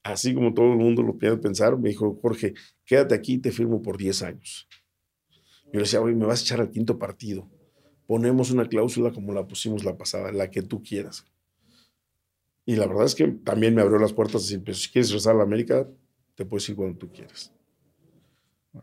[0.03, 3.51] Así como todo el mundo lo puede pensar, me dijo, Jorge, quédate aquí y te
[3.51, 4.67] firmo por 10 años.
[5.65, 7.47] Yo le decía, oye, me vas a echar al quinto partido.
[8.11, 11.23] Ponemos una cláusula como la pusimos la pasada, la que tú quieras.
[12.65, 14.41] Y la verdad es que también me abrió las puertas.
[14.41, 15.87] Decir, pues, si quieres regresar a la América,
[16.35, 17.53] te puedes ir cuando tú quieras.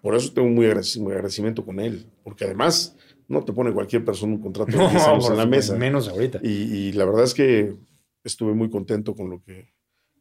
[0.00, 2.96] Por eso tengo muy agradecimiento con él, porque además
[3.28, 5.76] no te pone cualquier persona un contrato de 10 años en la mesa.
[5.76, 6.40] Menos ahorita.
[6.42, 7.76] Y, la verdad es que
[8.24, 9.68] estuve muy contento con lo que,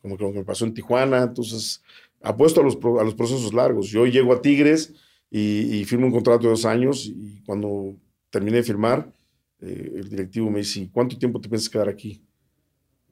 [0.02, 1.24] con lo que me pasó en Tijuana.
[1.24, 1.82] Entonces,
[2.22, 3.88] apuesto a los, a los procesos largos.
[3.88, 4.96] Yo llego a Tigres
[5.32, 7.96] y, firmo un contrato de dos años y cuando
[8.30, 9.12] terminé de firmar,
[9.60, 12.22] eh, el directivo me dice, ¿cuánto tiempo te piensas quedar aquí?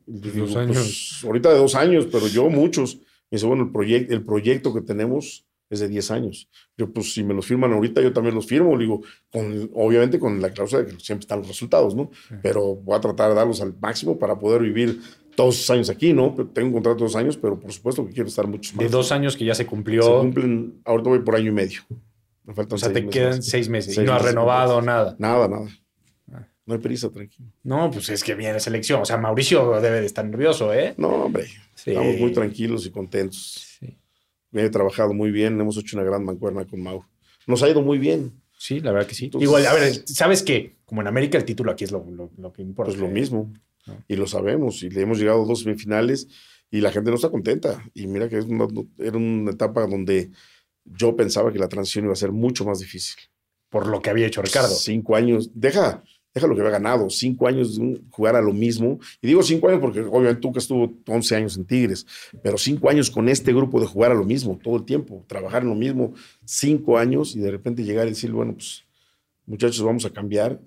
[0.05, 0.75] dos años.
[0.75, 2.97] Pues, ahorita de dos años, pero yo muchos.
[3.31, 6.49] Me dice, bueno, el, proyecto el proyecto que tenemos es de 10 años.
[6.77, 9.01] Yo, pues si me los firman ahorita, yo también los firmo, digo,
[9.31, 12.11] con, obviamente con la cláusula de que siempre están los resultados, ¿no?
[12.43, 15.01] Pero voy a tratar de darlos al máximo para poder vivir
[15.35, 16.35] todos esos años aquí, ¿no?
[16.53, 18.85] Tengo un contrato de dos años, pero por supuesto que quiero estar muchos más.
[18.85, 20.03] De dos años que ya se cumplió.
[20.03, 21.81] Se cumplen, ahorita voy por año y medio.
[22.45, 25.15] Me faltan o sea, te quedan seis meses y no has renovado nada.
[25.17, 25.67] Nada, nada.
[26.31, 26.47] Ah.
[26.65, 27.49] No hay prisa, tranquilo.
[27.63, 29.01] No, pues es que viene selección.
[29.01, 30.93] O sea, Mauricio debe de estar nervioso, ¿eh?
[30.97, 31.47] No, hombre.
[31.75, 33.79] Estamos muy tranquilos y contentos.
[34.51, 37.09] Me he trabajado muy bien, hemos hecho una gran mancuerna con Mauro.
[37.47, 38.41] Nos ha ido muy bien.
[38.57, 39.29] Sí, la verdad que sí.
[39.39, 40.77] Igual, a ver, ¿sabes qué?
[40.85, 42.05] Como en América el título aquí es lo,
[42.53, 42.91] que importa.
[42.91, 43.51] Pues lo mismo.
[44.07, 44.81] Y lo sabemos.
[44.83, 46.27] Y le hemos llegado a dos semifinales
[46.71, 47.83] y la gente no está contenta.
[47.93, 48.45] Y mira que es
[48.97, 50.31] era una etapa donde
[50.85, 53.17] yo pensaba que la transición iba a ser mucho más difícil.
[53.69, 54.73] Por lo que había hecho Ricardo.
[54.73, 55.49] Cinco años.
[55.53, 58.99] Deja, deja lo que había ganado, cinco años de jugar a lo mismo.
[59.21, 62.05] Y digo cinco años porque obviamente tú que estuvo 11 años en Tigres,
[62.43, 65.63] pero cinco años con este grupo de jugar a lo mismo todo el tiempo, trabajar
[65.63, 66.13] en lo mismo,
[66.45, 68.83] cinco años y de repente llegar y decir, bueno, pues
[69.45, 70.59] muchachos, vamos a cambiar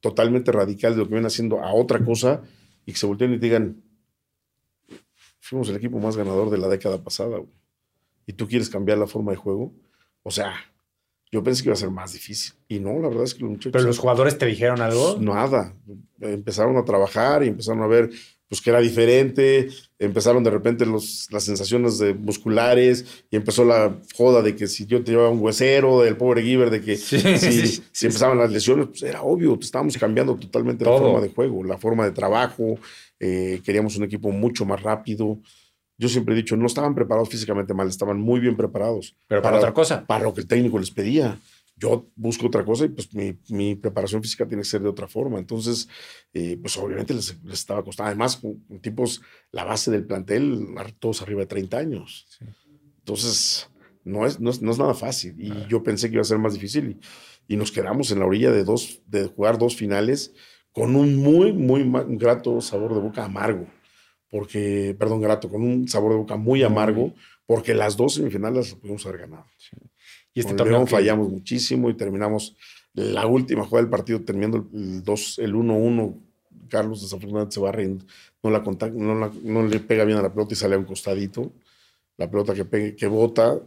[0.00, 2.42] totalmente radical de lo que vienen haciendo a otra cosa
[2.84, 3.82] y que se volteen y digan,
[5.40, 7.40] fuimos el equipo más ganador de la década pasada,
[8.26, 9.72] y tú quieres cambiar la forma de juego.
[10.22, 10.54] O sea,
[11.30, 12.54] yo pensé que iba a ser más difícil.
[12.68, 13.72] Y no, la verdad es que los muchachos.
[13.72, 15.16] ¿Pero los jugadores te dijeron algo?
[15.20, 15.74] Nada.
[16.20, 18.10] Empezaron a trabajar y empezaron a ver
[18.48, 19.68] pues que era diferente,
[19.98, 24.86] empezaron de repente los, las sensaciones de musculares y empezó la joda de que si
[24.86, 28.38] yo te llevaba un huesero, del pobre Giver, de que Sí, si, sí, si empezaban
[28.38, 31.00] las lesiones, pues era obvio, estábamos cambiando totalmente la Todo.
[31.00, 32.78] forma de juego, la forma de trabajo,
[33.18, 35.40] eh, queríamos un equipo mucho más rápido.
[35.98, 39.58] Yo siempre he dicho, no estaban preparados físicamente mal, estaban muy bien preparados Pero para,
[39.58, 40.06] otra cosa.
[40.06, 41.38] para lo que el técnico les pedía.
[41.78, 45.08] Yo busco otra cosa y pues mi, mi preparación física tiene que ser de otra
[45.08, 45.38] forma.
[45.38, 45.88] Entonces,
[46.32, 48.08] eh, pues obviamente les, les estaba costando.
[48.08, 49.20] Además, con, tipos,
[49.52, 52.26] la base del plantel, todos arriba de 30 años.
[52.38, 52.46] Sí.
[52.98, 53.68] Entonces,
[54.04, 55.34] no es, no, es, no es nada fácil.
[55.38, 56.98] Y yo pensé que iba a ser más difícil.
[57.48, 60.32] Y, y nos quedamos en la orilla de, dos, de jugar dos finales
[60.72, 63.66] con un muy, muy grato sabor de boca amargo.
[64.30, 67.12] Porque, perdón, grato, con un sabor de boca muy amargo,
[67.46, 69.44] porque las dos semifinales las pudimos haber ganado.
[70.34, 72.56] Y este torneo que- fallamos muchísimo y terminamos
[72.92, 76.18] la última jugada del partido terminando el 2 el 1-1.
[76.68, 78.04] Carlos desafortunadamente se va riendo,
[78.42, 80.78] no, la contact- no, la- no le pega bien a la pelota y sale a
[80.78, 81.52] un costadito.
[82.18, 83.60] La pelota que, pegue- que bota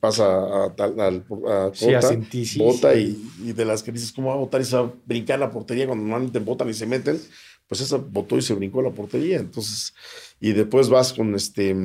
[0.00, 3.28] pasa a, tal- al- a Sí, a Cota, sí, bota sí.
[3.44, 5.38] y, y de las que dices, ¿cómo va a botar y se va a brincar
[5.38, 7.20] la portería cuando normalmente botan y se meten?
[7.68, 9.36] Pues esa botó y se brincó a la portería.
[9.38, 9.94] Entonces,
[10.40, 11.76] y después vas con este,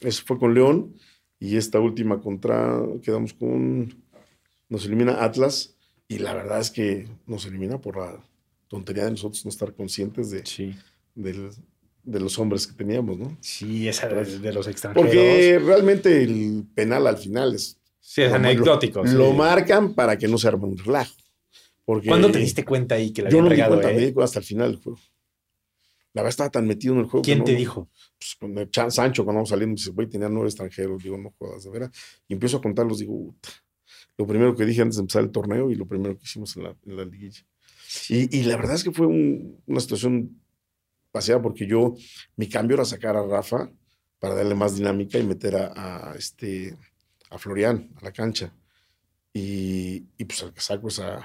[0.00, 0.94] eso fue con León
[1.38, 3.94] y esta última contra, quedamos con,
[4.68, 5.76] nos elimina Atlas
[6.08, 8.20] y la verdad es que nos elimina por la
[8.68, 10.74] tontería de nosotros no estar conscientes de, Sí.
[11.14, 11.50] del-
[12.04, 13.36] de los hombres que teníamos, ¿no?
[13.40, 15.06] Sí, esa de, de los extranjeros.
[15.08, 19.04] Porque realmente el penal al final es sí, es lo- anecdótico.
[19.04, 19.14] Lo, sí.
[19.16, 21.14] lo marcan para que no se arme un relajo.
[21.84, 23.94] Porque ¿Cuándo te diste cuenta ahí que la Yo habían no me di cuenta, eh?
[23.94, 24.98] me di cuenta hasta el final del juego.
[26.14, 27.24] La verdad estaba tan metido en el juego.
[27.24, 27.88] ¿Quién no- te dijo?
[28.18, 31.02] Pues, cuando Chan- Sancho, cuando vamos saliendo, dice, güey, tenía nueve extranjeros.
[31.02, 31.90] Digo, no jodas, de veras.
[32.28, 33.48] Y empiezo a contarlos, digo, "Uta".
[34.18, 36.64] lo primero que dije antes de empezar el torneo y lo primero que hicimos en
[36.64, 37.40] la, en la liguilla.
[38.10, 40.38] Y, y la verdad es que fue un- una situación
[41.10, 41.94] paseada porque yo,
[42.36, 43.70] mi cambio era sacar a Rafa
[44.18, 46.76] para darle más dinámica y meter a, a este,
[47.30, 48.54] a Florian a la cancha.
[49.32, 51.24] Y, y pues al que saco es a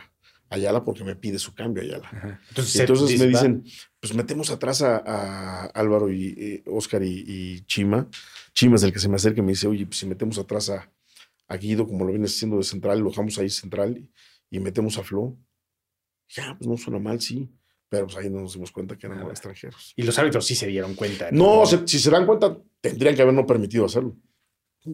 [0.50, 2.08] Ayala porque me pide su cambio Ayala.
[2.08, 2.40] Ajá.
[2.50, 3.64] Entonces, me dicen,
[4.00, 8.08] pues metemos atrás a, a Álvaro y eh, Oscar y, y Chima.
[8.54, 10.70] Chima es el que se me acerca y me dice, oye, pues si metemos atrás
[10.70, 10.90] a,
[11.48, 14.12] a Guido, como lo vienes haciendo de central, lo dejamos ahí central y,
[14.56, 15.38] y metemos a Flo.
[16.30, 17.50] Ya, pues no suena mal, sí.
[17.90, 19.32] Pero pues ahí no nos dimos cuenta que eran Nada.
[19.32, 19.94] extranjeros.
[19.96, 21.30] Y los árbitros sí se dieron cuenta.
[21.32, 24.18] No, se- si se dan cuenta, tendrían que haber no permitido hacerlo.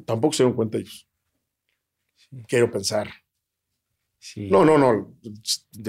[0.05, 1.07] Tampoco se dieron cuenta ellos.
[2.47, 3.09] Quiero pensar.
[4.25, 4.47] Sí.
[4.49, 5.13] No, no, no.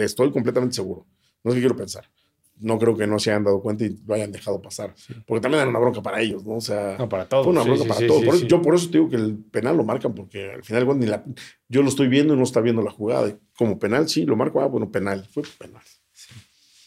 [0.02, 1.06] Estoy completamente seguro.
[1.44, 2.10] No es que quiero pensar.
[2.58, 4.92] No creo que no se hayan dado cuenta y lo hayan dejado pasar.
[5.26, 6.54] Porque también era una bronca para ellos, ¿no?
[6.56, 7.44] O sea, No, para todos.
[7.44, 8.24] fue una bronca sí, para todos.
[8.24, 8.46] Por eso-.
[8.46, 11.06] Yo por eso te digo que el penal lo marcan, porque al final, bueno, ni
[11.06, 11.24] la-
[11.68, 13.28] yo lo estoy viendo y no está viendo la jugada.
[13.28, 14.60] Y Como penal, sí, lo marco.
[14.60, 15.28] Ah, bueno, penal.
[15.30, 15.82] Fue penal.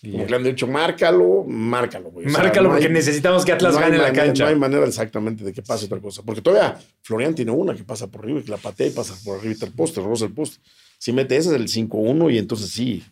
[0.03, 2.29] Y Como que le han dicho, márcalo, márcalo, güey.
[2.29, 4.43] Sea, Márcalo no hay- porque necesitamos que Atlas no hay gane la cancha.
[4.43, 6.21] No hay manera exactamente de que pase otra cosa.
[6.23, 9.15] Porque todavía Florian tiene una que pasa por arriba y que la patea y pasa
[9.25, 10.59] por arriba el poste, roza el poste.
[10.97, 13.03] Si mete ese es el 5-1 y entonces sí.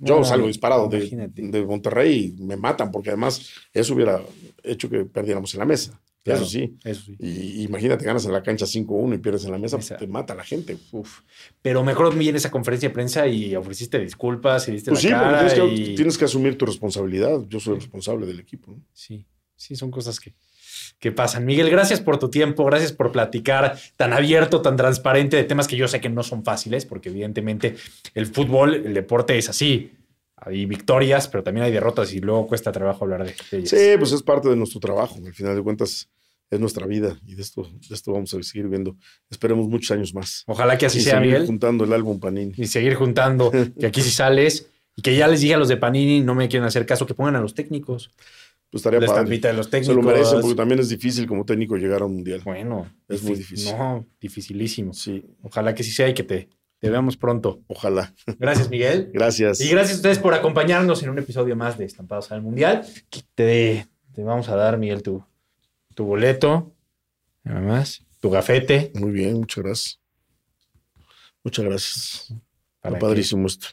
[0.00, 4.20] Yo salgo disparado de, de Monterrey y me matan porque además eso hubiera
[4.64, 6.00] hecho que perdiéramos en la mesa.
[6.24, 6.76] Claro, Eso sí.
[6.84, 7.16] Eso sí.
[7.20, 9.96] Y imagínate, ganas en la cancha 5-1 y pierdes en la mesa, pues Esa.
[9.96, 10.76] te mata la gente.
[10.90, 11.20] Uf.
[11.62, 15.08] Pero mejor vi en esa conferencia de prensa y ofreciste disculpas y diste Pues sí,
[15.10, 15.54] la porque cara.
[15.54, 17.40] tienes que, y- tienes que asumir tu responsabilidad.
[17.48, 18.72] Yo soy el responsable del equipo.
[18.72, 18.82] ¿no?
[18.92, 19.24] Sí,
[19.56, 20.34] sí, son cosas que,
[20.98, 21.44] que pasan.
[21.44, 25.76] Miguel, gracias por tu tiempo, gracias por platicar tan abierto, tan transparente de temas que
[25.76, 27.76] yo sé que no son fáciles, porque evidentemente
[28.14, 29.92] el fútbol, el deporte es así.
[30.36, 33.70] Hay victorias, pero también hay derrotas y luego cuesta trabajo hablar de, de ellas.
[33.70, 35.16] Sí, pues es parte de nuestro trabajo.
[35.24, 36.08] Al final de cuentas,
[36.50, 38.96] es nuestra vida y de esto, de esto vamos a seguir viendo.
[39.30, 40.44] Esperemos muchos años más.
[40.46, 41.46] Ojalá que así y sea, seguir Miguel.
[41.46, 42.54] juntando el álbum Panini.
[42.56, 44.66] Y seguir juntando, que aquí sí sales.
[44.96, 47.14] Y que ya les dije a los de Panini, no me quieren hacer caso, que
[47.14, 48.10] pongan a los técnicos.
[48.70, 49.52] Pues estaría La padre.
[49.54, 49.96] los Se técnicos.
[49.96, 52.42] lo merecen porque también es difícil como técnico llegar a un mundial.
[52.44, 53.74] Bueno, Es muy difícil.
[53.76, 54.92] No, dificilísimo.
[54.92, 56.48] Sí, Ojalá que sí sea y que te,
[56.78, 57.62] te veamos pronto.
[57.66, 58.14] ojalá.
[58.38, 59.10] Gracias, Miguel.
[59.14, 59.60] Gracias.
[59.62, 62.84] Y gracias a ustedes por acompañarnos en un episodio más de Estampados al Mundial.
[63.34, 65.24] Te, te vamos a dar, Miguel, tu,
[65.94, 66.74] tu boleto.
[67.44, 68.04] Nada más.
[68.20, 68.92] Tu gafete.
[68.96, 70.00] Muy bien, muchas gracias.
[71.42, 72.34] Muchas gracias.
[72.82, 73.68] Está padrísimo esto.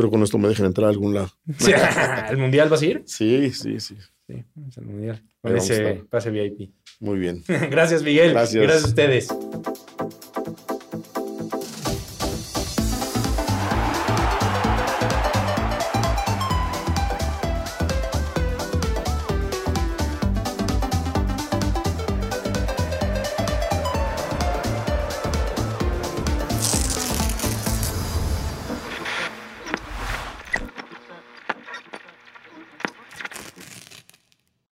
[0.00, 1.30] Espero con esto me dejen entrar a algún lado.
[2.26, 3.02] ¿Al Mundial vas a ir?
[3.04, 3.98] Sí, sí, sí.
[4.26, 5.22] Sí, vamos al Mundial.
[5.42, 6.06] Estar.
[6.08, 6.72] pase VIP.
[7.00, 7.44] Muy bien.
[7.70, 8.30] Gracias, Miguel.
[8.30, 8.62] Gracias.
[8.62, 9.28] Gracias a ustedes.